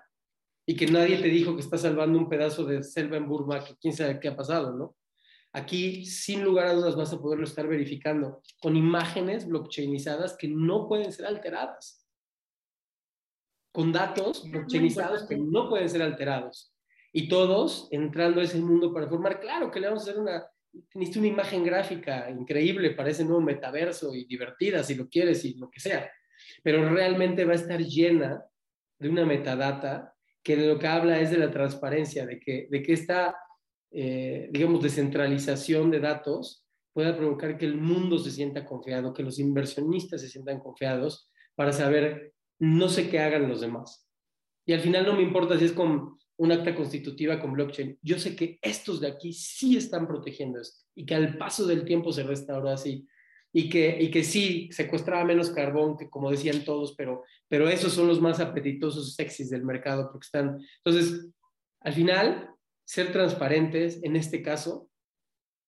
y 0.67 0.77
que 0.77 0.87
nadie 0.87 1.19
te 1.19 1.29
dijo 1.29 1.55
que 1.55 1.61
está 1.61 1.77
salvando 1.77 2.19
un 2.19 2.29
pedazo 2.29 2.65
de 2.65 2.83
selva 2.83 3.19
en 3.19 3.29
Burma 3.29 3.63
que 3.63 3.77
quién 3.77 3.93
sabe 3.93 4.19
qué 4.19 4.29
ha 4.29 4.37
pasado, 4.37 4.75
¿no? 4.75 4.97
Aquí, 5.53 6.05
sin 6.05 6.45
lugar 6.45 6.67
a 6.67 6.75
dudas, 6.75 6.97
vas 6.97 7.13
a 7.13 7.21
poderlo 7.21 7.45
estar 7.45 7.67
verificando 7.67 8.41
con 8.61 8.77
imágenes 8.77 9.47
blockchainizadas 9.49 10.37
que 10.37 10.49
no 10.49 10.89
pueden 10.89 11.13
ser 11.13 11.27
alteradas. 11.27 12.07
Con 13.73 13.93
datos 13.93 14.49
blockchainizados 14.49 15.25
que 15.25 15.37
no 15.37 15.69
pueden 15.69 15.89
ser 15.89 16.03
alterados 16.03 16.75
y 17.13 17.29
todos 17.29 17.89
entrando 17.91 18.41
a 18.41 18.45
ese 18.45 18.59
mundo 18.61 18.93
para 18.93 19.09
formar, 19.09 19.41
claro 19.41 19.71
que 19.71 19.81
le 19.81 19.89
vamos 19.89 20.07
a 20.07 20.11
hacer 20.11 20.21
una 20.21 20.45
Necesito 20.95 21.19
una 21.19 21.29
imagen 21.29 21.65
gráfica 21.65 22.31
increíble 22.31 22.91
para 22.91 23.11
ese 23.11 23.25
nuevo 23.25 23.41
metaverso 23.41 24.15
y 24.15 24.25
divertida 24.25 24.85
si 24.85 24.95
lo 24.95 25.09
quieres 25.09 25.45
y 25.45 25.55
lo 25.55 25.69
que 25.69 25.81
sea. 25.81 26.11
Pero 26.63 26.89
realmente 26.89 27.45
va 27.45 27.53
a 27.53 27.57
estar 27.57 27.81
llena 27.81 28.45
de 28.99 29.09
una 29.09 29.27
metadata 29.27 30.15
que 30.43 30.57
de 30.57 30.69
lo 30.69 30.79
que 30.79 30.87
habla 30.87 31.19
es 31.19 31.31
de 31.31 31.39
la 31.39 31.51
transparencia, 31.51 32.25
de 32.25 32.39
que, 32.39 32.69
de 32.71 32.83
que 32.83 32.93
esta, 32.93 33.37
eh, 33.91 34.49
digamos, 34.53 34.83
descentralización 34.83 35.91
de 35.91 36.01
datos 36.01 36.65
pueda 36.93 37.17
provocar 37.17 37.57
que 37.57 37.67
el 37.67 37.77
mundo 37.77 38.19
se 38.19 38.31
sienta 38.31 38.65
confiado, 38.65 39.15
que 39.15 39.23
los 39.23 39.39
inversionistas 39.39 40.21
se 40.21 40.29
sientan 40.29 40.61
confiados 40.61 41.31
para 41.55 41.73
saber 41.73 42.35
no 42.59 42.89
sé 42.89 43.09
qué 43.09 43.21
hagan 43.21 43.49
los 43.49 43.61
demás. 43.61 44.07
Y 44.67 44.73
al 44.73 44.81
final 44.81 45.07
no 45.07 45.15
me 45.15 45.23
importa 45.23 45.59
si 45.59 45.65
es 45.65 45.73
con 45.73 46.19
un 46.37 46.53
acta 46.53 46.75
constitutiva 46.75 47.41
con 47.41 47.53
blockchain. 47.53 47.99
Yo 48.03 48.19
sé 48.19 48.35
que 48.35 48.59
estos 48.63 49.01
de 49.01 49.09
aquí 49.09 49.33
sí 49.33 49.77
están 49.77 50.07
protegiendo 50.07 50.61
esto 50.61 50.87
y 50.95 51.05
que 51.05 51.15
al 51.15 51.37
paso 51.37 51.67
del 51.67 51.85
tiempo 51.85 52.13
se 52.13 52.23
restauró 52.23 52.71
así 52.71 53.07
y 53.53 53.69
que, 53.69 53.99
y 54.01 54.11
que 54.11 54.23
sí 54.23 54.69
secuestraba 54.73 55.25
menos 55.25 55.51
carbón 55.51 55.97
que 55.97 56.09
como 56.09 56.31
decían 56.31 56.65
todos, 56.65 56.95
pero, 56.97 57.25
pero 57.49 57.69
esos 57.69 57.93
son 57.93 58.07
los 58.07 58.21
más 58.21 58.41
apetitosos 58.41 59.15
sexys 59.15 59.51
del 59.51 59.65
mercado 59.65 60.11
porque 60.11 60.25
están... 60.25 60.61
Entonces, 60.85 61.29
al 61.81 61.93
final, 61.93 62.51
ser 62.91 63.13
transparentes 63.13 64.03
en 64.03 64.17
este 64.17 64.43
caso, 64.43 64.91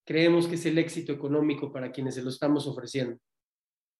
creemos 0.05 0.45
que 0.45 0.55
es 0.55 0.65
el 0.65 0.77
éxito 0.77 1.13
económico 1.13 1.71
para 1.71 1.89
quienes 1.89 2.15
se 2.15 2.21
lo 2.21 2.29
estamos 2.29 2.67
ofreciendo. 2.67 3.17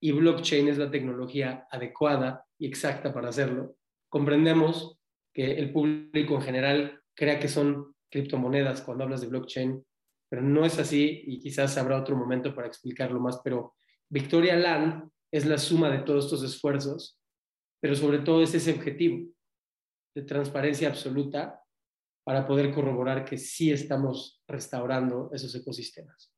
Y 0.02 0.12
blockchain 0.12 0.68
es 0.68 0.78
la 0.78 0.92
tecnología 0.92 1.66
adecuada 1.72 2.46
y 2.60 2.68
exacta 2.68 3.14
para 3.14 3.30
hacerlo. 3.30 3.78
Comprendemos 4.10 5.00
que 5.34 5.54
el 5.54 5.72
público 5.72 6.36
en 6.36 6.42
general 6.42 7.02
crea 7.16 7.40
que 7.40 7.48
son 7.48 7.96
criptomonedas 8.12 8.82
cuando 8.82 9.06
hablas 9.06 9.22
de 9.22 9.28
blockchain, 9.28 9.82
pero 10.28 10.42
no 10.42 10.66
es 10.66 10.78
así 10.78 11.24
y 11.26 11.40
quizás 11.40 11.78
habrá 11.78 12.02
otro 12.02 12.18
momento 12.18 12.54
para 12.54 12.68
explicarlo 12.68 13.22
más, 13.22 13.40
pero 13.42 13.76
Victoria 14.10 14.58
Land 14.58 15.10
es 15.32 15.46
la 15.46 15.58
suma 15.58 15.90
de 15.90 16.00
todos 16.00 16.26
estos 16.26 16.44
esfuerzos, 16.44 17.18
pero 17.82 17.96
sobre 17.96 18.20
todo 18.20 18.44
es 18.44 18.54
ese 18.54 18.74
objetivo 18.74 19.32
de 20.14 20.24
transparencia 20.24 20.90
absoluta 20.90 21.62
para 22.24 22.48
poder 22.48 22.74
corroborar 22.74 23.26
que 23.26 23.38
sí 23.38 23.72
estamos 23.72 24.42
restaurando 24.48 25.30
esos 25.34 25.54
ecosistemas. 25.56 26.34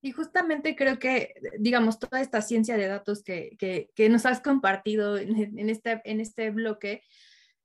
Y 0.00 0.12
justamente 0.12 0.76
creo 0.76 0.98
que, 0.98 1.34
digamos, 1.58 1.98
toda 1.98 2.20
esta 2.20 2.40
ciencia 2.40 2.76
de 2.76 2.86
datos 2.86 3.22
que, 3.24 3.56
que, 3.58 4.08
nos 4.08 4.26
has 4.26 4.40
compartido 4.40 5.18
en, 5.18 5.68
este, 5.68 6.00
en 6.04 6.20
este 6.20 6.50
bloque, 6.50 7.02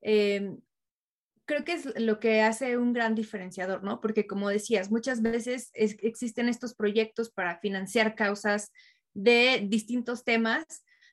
eh, 0.02 0.58
creo 1.46 1.64
que 1.64 1.74
es 1.74 2.00
lo 2.00 2.20
que 2.20 2.42
hace 2.42 2.78
un 2.78 2.94
gran 2.94 3.14
diferenciador, 3.14 3.84
¿no? 3.84 4.02
Porque 4.02 4.26
como 4.26 4.50
decías, 4.50 4.90
muchas 4.90 5.22
veces 5.22 5.70
existen 5.74 6.50
estos 6.50 6.74
proyectos 6.74 7.30
para 7.30 7.60
financiar 7.60 8.16
causas 8.16 8.72
de 9.14 9.66
distintos 9.68 10.24
temas, 10.24 10.66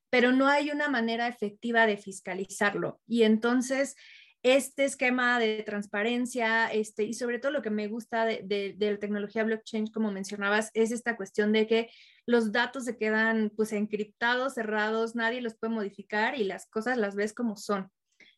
pero 0.08 0.32
no 0.32 0.48
hay 0.48 0.70
una 0.70 0.88
manera 0.88 1.28
efectiva 1.28 1.86
de 1.86 1.96
fiscalizarlo. 1.96 3.00
Y 3.06 3.24
entonces, 3.24 3.94
este 4.42 4.84
esquema 4.84 5.38
de 5.38 5.62
transparencia, 5.64 6.68
este, 6.68 7.04
y 7.04 7.14
sobre 7.14 7.38
todo 7.38 7.52
lo 7.52 7.62
que 7.62 7.70
me 7.70 7.88
gusta 7.88 8.24
de, 8.24 8.42
de, 8.42 8.90
la 8.90 8.98
tecnología 8.98 9.44
blockchain, 9.44 9.88
como 9.88 10.10
mencionabas, 10.10 10.70
es 10.74 10.92
esta 10.92 11.16
cuestión 11.16 11.52
de 11.52 11.66
que 11.66 11.90
los 12.26 12.52
datos 12.52 12.84
se 12.84 12.96
quedan 12.96 13.50
pues 13.54 13.72
encriptados, 13.72 14.54
cerrados, 14.54 15.14
nadie 15.14 15.42
los 15.42 15.56
puede 15.56 15.74
modificar 15.74 16.38
y 16.38 16.44
las 16.44 16.66
cosas 16.66 16.96
las 16.96 17.16
ves 17.16 17.34
como 17.34 17.56
son. 17.56 17.90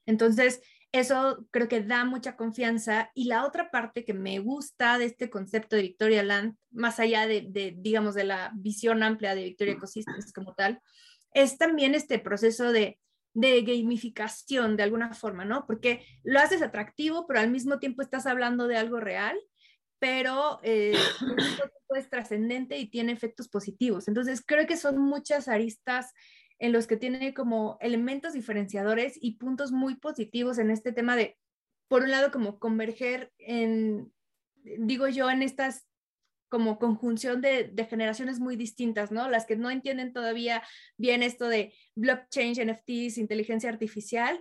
Entonces, 0.04 0.60
eso 0.92 1.46
creo 1.50 1.68
que 1.68 1.82
da 1.82 2.04
mucha 2.04 2.36
confianza. 2.36 3.10
Y 3.14 3.24
la 3.24 3.46
otra 3.46 3.70
parte 3.70 4.04
que 4.04 4.12
me 4.12 4.38
gusta 4.40 4.98
de 4.98 5.06
este 5.06 5.30
concepto 5.30 5.76
de 5.76 5.82
Victoria 5.82 6.22
Land, 6.22 6.56
más 6.70 7.00
allá 7.00 7.26
de, 7.26 7.74
digamos, 7.78 8.14
de 8.14 8.24
la 8.24 8.52
visión 8.54 9.02
amplia 9.02 9.34
de 9.34 9.44
Victoria 9.44 9.74
Ecosystems 9.74 10.32
como 10.32 10.54
tal, 10.54 10.80
es 11.32 11.56
también 11.56 11.94
este 11.94 12.18
proceso 12.18 12.72
de, 12.72 12.98
de 13.34 13.62
gamificación 13.62 14.76
de 14.76 14.82
alguna 14.82 15.14
forma, 15.14 15.44
¿no? 15.44 15.66
Porque 15.66 16.04
lo 16.22 16.38
haces 16.38 16.62
atractivo, 16.62 17.26
pero 17.26 17.40
al 17.40 17.50
mismo 17.50 17.78
tiempo 17.78 18.02
estás 18.02 18.26
hablando 18.26 18.66
de 18.66 18.76
algo 18.76 19.00
real, 19.00 19.38
pero 19.98 20.60
eh, 20.62 20.92
es 21.96 22.10
trascendente 22.10 22.78
y 22.78 22.90
tiene 22.90 23.12
efectos 23.12 23.48
positivos. 23.48 24.08
Entonces, 24.08 24.42
creo 24.44 24.66
que 24.66 24.76
son 24.76 24.98
muchas 24.98 25.48
aristas 25.48 26.12
en 26.58 26.72
los 26.72 26.86
que 26.86 26.96
tiene 26.96 27.34
como 27.34 27.76
elementos 27.80 28.34
diferenciadores 28.34 29.18
y 29.20 29.36
puntos 29.36 29.72
muy 29.72 29.96
positivos 29.96 30.58
en 30.58 30.70
este 30.70 30.92
tema 30.92 31.16
de, 31.16 31.36
por 31.88 32.02
un 32.02 32.10
lado, 32.10 32.30
como 32.30 32.58
converger 32.58 33.32
en, 33.38 34.12
digo 34.62 35.08
yo, 35.08 35.30
en 35.30 35.42
estas 35.42 35.86
como 36.52 36.78
conjunción 36.78 37.40
de, 37.40 37.72
generaciones 37.88 38.38
muy 38.38 38.56
distintas, 38.56 39.10
¿no? 39.10 39.26
Las 39.30 39.46
que 39.46 39.56
no 39.56 39.70
entienden 39.70 40.12
todavía 40.12 40.62
bien 40.98 41.22
esto 41.22 41.48
de 41.48 41.72
blockchain, 41.94 42.52
NFTs, 42.52 43.16
inteligencia 43.16 43.70
artificial, 43.70 44.38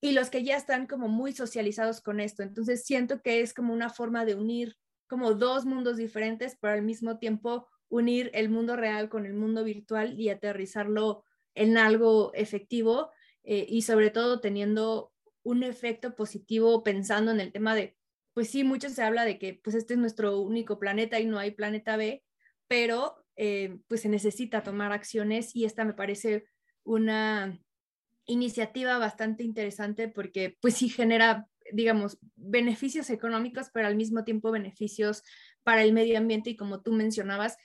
y 0.00 0.12
los 0.12 0.30
que 0.30 0.44
ya 0.44 0.56
están 0.56 0.86
como 0.86 1.08
muy 1.08 1.34
socializados 1.34 2.00
con 2.00 2.20
esto. 2.20 2.42
Entonces 2.42 2.86
siento 2.86 3.20
que 3.20 3.42
es 3.42 3.52
como 3.52 3.74
una 3.74 3.90
forma 3.90 4.24
de 4.24 4.34
unir 4.34 4.78
como 5.06 5.34
dos 5.34 5.66
mundos 5.66 5.98
diferentes, 5.98 6.56
pero 6.58 6.72
al 6.72 6.80
mismo 6.80 7.18
tiempo 7.18 7.68
unir 7.90 8.30
el 8.32 8.48
mundo 8.48 8.74
real 8.74 9.10
con 9.10 9.26
el 9.26 9.34
mundo 9.34 9.62
virtual 9.62 10.18
y 10.18 10.30
aterrizarlo 10.30 11.22
en 11.54 11.76
algo 11.76 12.32
efectivo 12.32 13.10
eh, 13.44 13.66
y 13.68 13.82
sobre 13.82 14.08
todo 14.08 14.40
teniendo 14.40 15.12
un 15.42 15.64
efecto 15.64 16.14
positivo 16.14 16.82
pensando 16.82 17.30
en 17.30 17.40
el 17.40 17.52
tema 17.52 17.74
de, 17.74 17.94
pues 18.34 18.50
sí, 18.50 18.64
mucho 18.64 18.88
se 18.88 19.02
habla 19.02 19.24
de 19.24 19.38
que 19.38 19.60
pues 19.62 19.76
este 19.76 19.94
es 19.94 20.00
nuestro 20.00 20.40
único 20.40 20.78
planeta 20.78 21.20
y 21.20 21.26
no 21.26 21.38
hay 21.38 21.50
planeta 21.50 21.96
B, 21.96 22.22
pero 22.66 23.24
eh, 23.36 23.78
pues 23.88 24.02
se 24.02 24.08
necesita 24.08 24.62
tomar 24.62 24.92
acciones 24.92 25.54
y 25.54 25.64
esta 25.64 25.84
me 25.84 25.94
parece 25.94 26.44
una 26.84 27.58
iniciativa 28.26 28.98
bastante 28.98 29.42
interesante 29.42 30.08
porque 30.08 30.56
pues 30.60 30.74
sí 30.74 30.88
genera, 30.88 31.48
digamos, 31.72 32.18
beneficios 32.36 33.10
económicos, 33.10 33.70
pero 33.72 33.88
al 33.88 33.96
mismo 33.96 34.24
tiempo 34.24 34.50
beneficios 34.50 35.22
para 35.62 35.82
el 35.82 35.92
medio 35.92 36.18
ambiente 36.18 36.50
y 36.50 36.56
como 36.56 36.82
tú 36.82 36.92
mencionabas, 36.92 37.56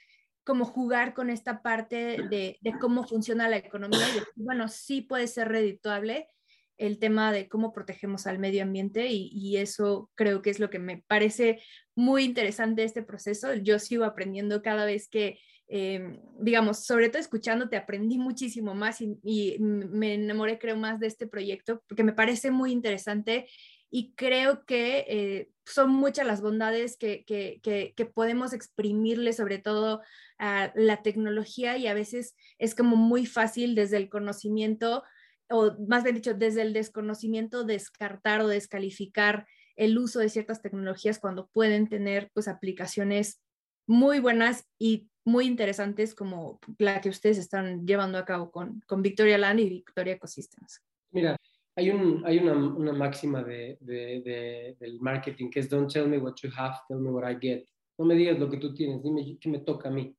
como 0.44 0.66
jugar 0.66 1.14
con 1.14 1.30
esta 1.30 1.62
parte 1.62 2.18
de, 2.30 2.58
cómo 2.80 3.06
funciona 3.06 3.50
la 3.50 3.58
economía 3.58 4.08
y 4.16 4.42
bueno, 4.42 4.70
sí 4.70 5.02
puede 5.02 5.28
ser 5.28 5.50
redituable 5.50 6.30
el 6.78 7.00
tema 7.00 7.32
de 7.32 7.48
cómo 7.50 7.74
protegemos 7.74 8.28
al 8.28 8.40
medio 8.40 8.64
ambiente 8.64 9.08
y, 9.10 9.58
eso 9.58 10.12
creo 10.16 10.42
que 10.42 10.50
es 10.50 10.60
lo 10.60 10.70
que 10.70 10.80
me 10.80 11.04
parece 11.08 11.62
muy 11.96 12.24
interesante 12.24 12.84
este 12.84 13.02
proceso. 13.02 13.54
Yo 13.56 13.80
sigo 13.80 14.06
aprendiendo 14.06 14.62
cada 14.62 14.86
vez 14.86 15.10
que, 15.10 15.40
em, 15.68 16.20
digamos, 16.40 16.86
sobre 16.86 17.10
todo 17.10 17.20
escuchándote, 17.20 17.76
aprendí 17.76 18.18
muchísimo 18.18 18.76
más 18.76 19.02
y, 19.02 19.58
me 19.60 20.14
enamoré, 20.14 20.60
creo, 20.60 20.78
más 20.78 21.00
de 21.00 21.08
este 21.08 21.28
proyecto 21.28 21.84
porque 21.88 22.04
me 22.04 22.14
parece 22.14 22.52
muy 22.52 22.72
interesante 22.72 23.48
y 23.90 24.14
creo 24.16 24.66
que 24.66 25.06
eh, 25.08 25.50
son 25.66 25.92
muchas 25.92 26.26
las 26.28 26.42
bondades 26.42 26.98
que, 26.98 27.24
que, 27.26 27.62
que, 27.62 28.06
podemos 28.06 28.54
exprimirle, 28.54 29.34
sobre 29.34 29.60
todo 29.60 30.02
a 30.38 30.72
la 30.76 31.02
tecnología, 31.04 31.78
y 31.78 31.88
a 31.88 31.94
veces 31.94 32.36
es 32.60 32.76
como 32.76 32.96
muy 32.96 33.26
fácil 33.26 33.76
desde 33.76 33.98
el 33.98 34.10
conocimiento, 34.10 35.04
o 35.50 35.76
más 35.88 36.04
bien 36.04 36.16
dicho, 36.16 36.34
desde 36.34 36.62
el 36.62 36.74
desconocimiento, 36.74 37.64
descartar 37.64 38.42
o 38.42 38.48
descalificar 38.48 39.48
el 39.76 39.98
uso 39.98 40.20
de 40.20 40.30
ciertas 40.30 40.62
tecnologías 40.62 41.20
cuando 41.20 41.48
pueden 41.48 41.88
tener 41.88 42.30
pues 42.34 42.48
aplicaciones 42.48 43.42
muy 43.88 44.20
buenas 44.20 44.66
y 44.80 45.08
muy 45.24 45.46
interesantes 45.46 46.16
como 46.16 46.60
la 46.80 47.02
que 47.02 47.10
ustedes 47.10 47.38
están 47.38 47.86
llevando 47.86 48.18
a 48.18 48.26
cabo 48.26 48.52
con, 48.52 48.82
con 48.88 49.02
Victoria 49.02 49.38
Land 49.38 49.60
y 49.60 49.70
Victoria 49.70 50.14
Ecosystems. 50.14 50.82
Mira, 51.12 51.38
hay, 51.76 51.90
un, 51.90 52.24
hay 52.26 52.40
una, 52.40 52.54
una 52.54 52.94
máxima 52.94 53.44
de, 53.44 53.78
de, 53.82 54.76
del 54.80 55.00
marketing 55.00 55.50
que 55.50 55.60
es 55.60 55.70
don't 55.70 55.92
tell 55.92 56.08
me 56.08 56.18
what 56.18 56.36
you 56.42 56.50
have, 56.58 56.76
tell 56.88 57.00
me 57.00 57.10
what 57.10 57.30
I 57.30 57.38
get. 57.40 57.66
No 57.98 58.06
me 58.06 58.16
digas 58.16 58.40
lo 58.40 58.50
que 58.50 58.58
tú 58.58 58.74
tienes, 58.74 59.04
dime 59.04 59.38
qué 59.40 59.50
me 59.50 59.60
toca 59.60 59.90
a 59.90 59.92
mí. 59.92 60.16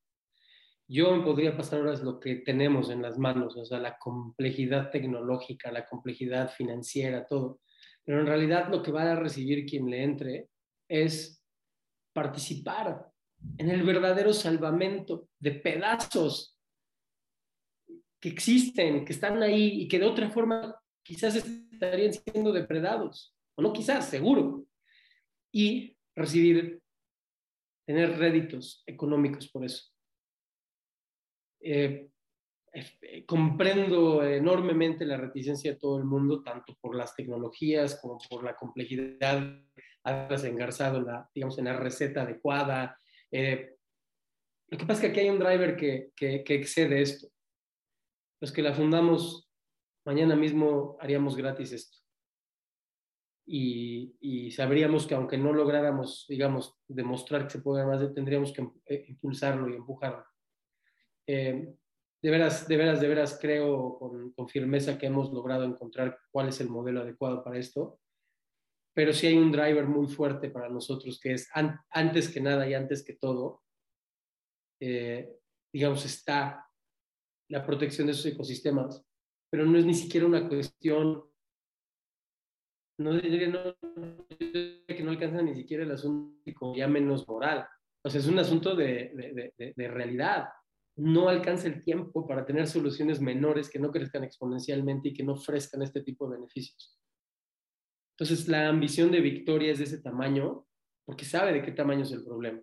Yo 0.90 1.22
podría 1.22 1.54
pasar 1.54 1.80
horas 1.80 2.02
lo 2.02 2.18
que 2.18 2.36
tenemos 2.36 2.88
en 2.88 3.02
las 3.02 3.18
manos, 3.18 3.56
o 3.58 3.64
sea, 3.64 3.78
la 3.78 3.98
complejidad 3.98 4.90
tecnológica, 4.90 5.70
la 5.70 5.84
complejidad 5.86 6.50
financiera, 6.50 7.26
todo. 7.26 7.60
Pero 8.04 8.20
en 8.20 8.26
realidad 8.26 8.70
lo 8.70 8.82
que 8.82 8.90
va 8.90 9.12
a 9.12 9.16
recibir 9.16 9.66
quien 9.66 9.90
le 9.90 10.02
entre 10.02 10.48
es 10.88 11.44
participar 12.14 13.06
en 13.58 13.68
el 13.68 13.82
verdadero 13.82 14.32
salvamento 14.32 15.28
de 15.38 15.52
pedazos 15.52 16.58
que 18.18 18.30
existen, 18.30 19.04
que 19.04 19.12
están 19.12 19.42
ahí 19.42 19.82
y 19.82 19.88
que 19.88 19.98
de 19.98 20.06
otra 20.06 20.30
forma 20.30 20.74
quizás 21.02 21.36
estarían 21.36 22.14
siendo 22.14 22.50
depredados, 22.50 23.36
o 23.56 23.62
no 23.62 23.74
quizás, 23.74 24.08
seguro, 24.08 24.66
y 25.52 25.96
recibir, 26.16 26.82
tener 27.86 28.18
réditos 28.18 28.82
económicos 28.86 29.48
por 29.48 29.64
eso. 29.64 29.84
Eh, 31.60 32.10
eh, 32.72 33.24
comprendo 33.24 34.22
enormemente 34.22 35.04
la 35.04 35.16
reticencia 35.16 35.72
de 35.72 35.78
todo 35.78 35.98
el 35.98 36.04
mundo, 36.04 36.42
tanto 36.42 36.76
por 36.80 36.94
las 36.94 37.14
tecnologías 37.14 37.98
como 38.00 38.18
por 38.28 38.44
la 38.44 38.54
complejidad 38.54 39.42
haberlas 40.04 40.44
engarzado 40.44 40.98
en 40.98 41.06
la, 41.06 41.30
digamos, 41.34 41.58
en 41.58 41.64
la 41.66 41.76
receta 41.76 42.22
adecuada. 42.22 42.98
Eh, 43.30 43.76
lo 44.68 44.78
que 44.78 44.86
pasa 44.86 44.94
es 44.94 45.00
que 45.00 45.06
aquí 45.08 45.20
hay 45.20 45.30
un 45.30 45.38
driver 45.38 45.76
que, 45.76 46.12
que, 46.14 46.44
que 46.44 46.54
excede 46.54 47.00
esto. 47.00 47.28
Los 48.40 48.52
que 48.52 48.62
la 48.62 48.74
fundamos, 48.74 49.50
mañana 50.04 50.36
mismo 50.36 50.96
haríamos 51.00 51.36
gratis 51.36 51.72
esto. 51.72 51.98
Y, 53.50 54.14
y, 54.20 54.50
sabríamos 54.50 55.06
que 55.06 55.14
aunque 55.14 55.38
no 55.38 55.54
lográramos, 55.54 56.26
digamos, 56.28 56.78
demostrar 56.86 57.44
que 57.44 57.50
se 57.50 57.62
puede 57.62 57.86
más, 57.86 58.12
tendríamos 58.12 58.52
que 58.52 58.68
eh, 58.84 59.06
impulsarlo 59.08 59.70
y 59.70 59.74
empujarlo. 59.74 60.24
Eh, 61.30 61.74
de 62.22 62.30
veras, 62.30 62.66
de 62.66 62.76
veras, 62.78 63.00
de 63.02 63.08
veras 63.08 63.38
creo 63.38 63.98
con, 63.98 64.48
firmeza 64.48 64.98
que 64.98 65.06
hemos 65.06 65.30
logrado 65.30 65.64
encontrar 65.64 66.18
cuál 66.30 66.48
es 66.48 66.60
el 66.60 66.70
modelo 66.70 67.02
adecuado 67.02 67.44
para 67.44 67.58
esto, 67.58 68.00
pero 68.94 69.12
sí 69.12 69.26
hay 69.26 69.36
un 69.36 69.52
driver 69.52 69.86
muy 69.86 70.08
fuerte 70.08 70.48
para 70.48 70.70
nosotros 70.70 71.20
que 71.20 71.34
es 71.34 71.48
an, 71.52 71.78
antes 71.90 72.30
que 72.30 72.40
nada 72.40 72.66
y 72.66 72.72
antes 72.72 73.04
que 73.04 73.12
todo, 73.12 73.62
eh, 74.80 75.38
digamos, 75.70 76.04
está 76.06 76.66
la 77.50 77.64
protección 77.64 78.06
de 78.06 78.14
esos 78.14 78.26
ecosistemas, 78.26 79.04
pero 79.50 79.66
no 79.66 79.78
es 79.78 79.84
ni 79.84 79.94
siquiera 79.94 80.26
una 80.26 80.48
cuestión, 80.48 81.22
no 82.98 83.12
diría 83.12 83.52
que 84.86 85.02
no 85.02 85.10
alcanza 85.10 85.42
ni 85.42 85.54
siquiera 85.54 85.84
el 85.84 85.92
asunto 85.92 86.74
ya 86.74 86.88
menos 86.88 87.28
moral, 87.28 87.68
o 88.02 88.08
sea, 88.08 88.18
es 88.18 88.26
un 88.26 88.38
asunto 88.38 88.74
de 88.74 89.74
realidad. 89.76 90.48
No 90.98 91.28
alcanza 91.28 91.68
el 91.68 91.82
tiempo 91.82 92.26
para 92.26 92.44
tener 92.44 92.66
soluciones 92.66 93.20
menores 93.20 93.70
que 93.70 93.78
no 93.78 93.90
crezcan 93.90 94.24
exponencialmente 94.24 95.08
y 95.08 95.14
que 95.14 95.22
no 95.22 95.32
ofrezcan 95.32 95.82
este 95.82 96.02
tipo 96.02 96.28
de 96.28 96.36
beneficios. 96.36 96.98
Entonces, 98.16 98.48
la 98.48 98.68
ambición 98.68 99.12
de 99.12 99.20
Victoria 99.20 99.72
es 99.72 99.78
de 99.78 99.84
ese 99.84 100.02
tamaño 100.02 100.66
porque 101.06 101.24
sabe 101.24 101.52
de 101.52 101.62
qué 101.62 101.72
tamaño 101.72 102.02
es 102.02 102.12
el 102.12 102.24
problema. 102.24 102.60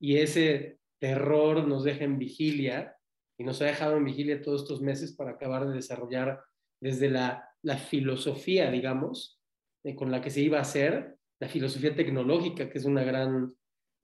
Y 0.00 0.16
ese 0.18 0.78
terror 1.00 1.66
nos 1.66 1.84
deja 1.84 2.04
en 2.04 2.18
vigilia 2.18 2.96
y 3.38 3.44
nos 3.44 3.60
ha 3.60 3.66
dejado 3.66 3.96
en 3.96 4.04
vigilia 4.04 4.40
todos 4.40 4.62
estos 4.62 4.80
meses 4.80 5.14
para 5.14 5.32
acabar 5.32 5.66
de 5.66 5.74
desarrollar 5.74 6.40
desde 6.80 7.10
la, 7.10 7.48
la 7.62 7.76
filosofía, 7.76 8.70
digamos, 8.70 9.40
con 9.96 10.10
la 10.10 10.20
que 10.20 10.30
se 10.30 10.40
iba 10.40 10.58
a 10.58 10.62
hacer, 10.62 11.16
la 11.40 11.48
filosofía 11.48 11.94
tecnológica, 11.94 12.70
que 12.70 12.78
es 12.78 12.84
una 12.84 13.02
gran, 13.02 13.52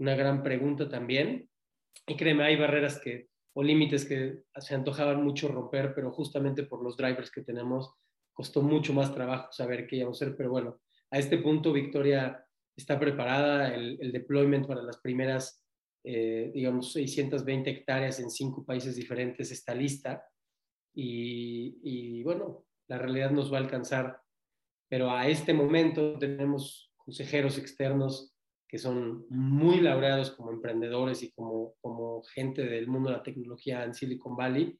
una 0.00 0.16
gran 0.16 0.42
pregunta 0.42 0.88
también. 0.88 1.48
Y 2.06 2.16
créeme, 2.16 2.44
hay 2.44 2.56
barreras 2.56 3.00
que, 3.00 3.28
o 3.54 3.62
límites 3.62 4.04
que 4.04 4.42
se 4.58 4.74
antojaban 4.74 5.22
mucho 5.22 5.48
romper, 5.48 5.94
pero 5.94 6.10
justamente 6.12 6.62
por 6.62 6.82
los 6.82 6.96
drivers 6.96 7.30
que 7.30 7.42
tenemos, 7.42 7.92
costó 8.32 8.62
mucho 8.62 8.92
más 8.92 9.14
trabajo 9.14 9.52
saber 9.52 9.86
qué 9.86 9.96
íbamos 9.96 10.20
a 10.20 10.24
hacer, 10.24 10.36
pero 10.36 10.50
bueno, 10.50 10.80
a 11.10 11.18
este 11.18 11.38
punto 11.38 11.72
Victoria 11.72 12.44
está 12.76 12.98
preparada, 12.98 13.74
el, 13.74 13.98
el 14.00 14.12
deployment 14.12 14.66
para 14.66 14.82
las 14.82 14.98
primeras 15.00 15.64
eh, 16.04 16.50
digamos, 16.54 16.92
620 16.92 17.68
hectáreas 17.68 18.20
en 18.20 18.30
cinco 18.30 18.64
países 18.64 18.96
diferentes 18.96 19.50
está 19.50 19.74
lista. 19.74 20.24
Y, 20.94 21.78
y, 21.82 22.22
bueno, 22.22 22.64
la 22.88 22.98
realidad 22.98 23.30
nos 23.30 23.52
va 23.52 23.58
a 23.58 23.60
alcanzar. 23.60 24.20
Pero 24.88 25.10
a 25.10 25.28
este 25.28 25.52
momento 25.52 26.18
tenemos 26.18 26.92
consejeros 26.96 27.58
externos 27.58 28.34
que 28.68 28.78
son 28.78 29.26
muy 29.30 29.80
laureados 29.80 30.30
como 30.32 30.52
emprendedores 30.52 31.22
y 31.22 31.32
como, 31.32 31.74
como 31.80 32.22
gente 32.22 32.64
del 32.64 32.86
mundo 32.86 33.10
de 33.10 33.16
la 33.16 33.22
tecnología 33.22 33.82
en 33.84 33.94
Silicon 33.94 34.36
Valley 34.36 34.78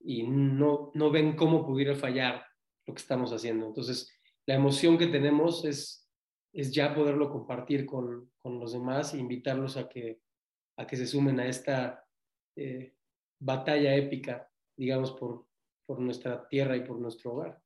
y 0.00 0.24
no, 0.24 0.90
no 0.94 1.10
ven 1.10 1.34
cómo 1.34 1.66
pudiera 1.66 1.94
fallar 1.94 2.44
lo 2.86 2.94
que 2.94 3.00
estamos 3.00 3.32
haciendo. 3.32 3.66
Entonces, 3.66 4.12
la 4.46 4.54
emoción 4.54 4.98
que 4.98 5.06
tenemos 5.06 5.64
es, 5.64 6.08
es 6.52 6.72
ya 6.72 6.94
poderlo 6.94 7.30
compartir 7.30 7.86
con, 7.86 8.30
con 8.38 8.60
los 8.60 8.72
demás 8.72 9.14
e 9.14 9.18
invitarlos 9.18 9.76
a 9.76 9.88
que 9.88 10.20
a 10.76 10.86
que 10.86 10.96
se 10.96 11.06
sumen 11.06 11.40
a 11.40 11.46
esta 11.46 12.04
eh, 12.56 12.94
batalla 13.40 13.94
épica, 13.94 14.50
digamos, 14.76 15.12
por, 15.12 15.46
por 15.86 16.00
nuestra 16.00 16.48
tierra 16.48 16.76
y 16.76 16.84
por 16.84 16.98
nuestro 16.98 17.32
hogar. 17.32 17.61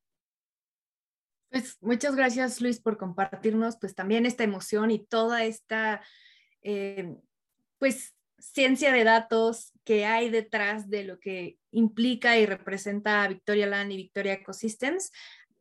Pues 1.57 1.79
muchas 1.81 2.15
gracias 2.15 2.61
Luis 2.61 2.81
por 2.81 2.99
compartirnos 2.99 3.79
pues 3.79 3.95
también 3.95 4.27
esta 4.27 4.45
emoción 4.45 4.91
y 4.91 5.03
toda 5.03 5.45
esta 5.45 6.03
eh, 6.61 7.17
pues 7.79 8.15
ciencia 8.39 8.93
de 8.93 9.05
datos 9.05 9.73
que 9.83 10.05
hay 10.05 10.29
detrás 10.29 10.91
de 10.91 11.05
lo 11.05 11.19
que 11.19 11.57
implica 11.71 12.37
y 12.37 12.45
representa 12.45 13.27
Victoria 13.27 13.67
Land 13.67 13.91
y 13.91 13.97
Victoria 13.97 14.35
Ecosystems. 14.35 15.13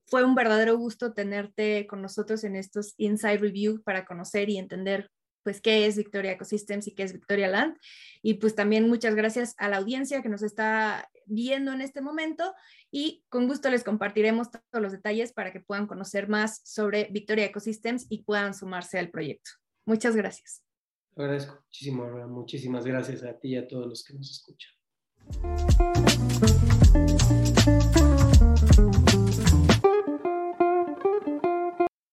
Fue 0.05 0.25
un 0.25 0.35
verdadero 0.35 0.77
gusto 0.77 1.13
tenerte 1.13 1.87
con 1.87 2.01
nosotros 2.01 2.43
en 2.43 2.57
estos 2.57 2.93
Inside 2.97 3.37
Review 3.37 3.81
para 3.81 4.03
conocer 4.05 4.49
y 4.49 4.57
entender 4.57 5.09
pues 5.43 5.61
qué 5.61 5.85
es 5.85 5.95
Victoria 5.95 6.33
Ecosystems 6.33 6.87
y 6.87 6.91
qué 6.93 7.03
es 7.03 7.13
Victoria 7.13 7.47
Land. 7.47 7.77
Y 8.21 8.33
pues 8.33 8.53
también 8.53 8.89
muchas 8.89 9.15
gracias 9.15 9.55
a 9.57 9.69
la 9.69 9.77
audiencia 9.77 10.21
que 10.21 10.27
nos 10.27 10.43
está 10.43 11.09
viendo 11.25 11.71
en 11.73 11.81
este 11.81 12.01
momento 12.01 12.53
y 12.91 13.23
con 13.29 13.47
gusto 13.47 13.69
les 13.69 13.83
compartiremos 13.83 14.51
todos 14.51 14.81
los 14.81 14.91
detalles 14.91 15.33
para 15.33 15.51
que 15.51 15.59
puedan 15.59 15.87
conocer 15.87 16.27
más 16.27 16.61
sobre 16.63 17.09
Victoria 17.11 17.45
Ecosystems 17.45 18.07
y 18.09 18.23
puedan 18.23 18.53
sumarse 18.53 18.99
al 18.99 19.09
proyecto. 19.09 19.51
Muchas 19.85 20.15
gracias. 20.15 20.63
agradezco 21.15 21.55
muchísimo, 21.55 22.27
muchísimas 22.27 22.85
gracias 22.85 23.23
a 23.23 23.37
ti 23.37 23.49
y 23.49 23.57
a 23.57 23.67
todos 23.67 23.87
los 23.87 24.03
que 24.03 24.13
nos 24.13 24.31
escuchan. 24.31 24.71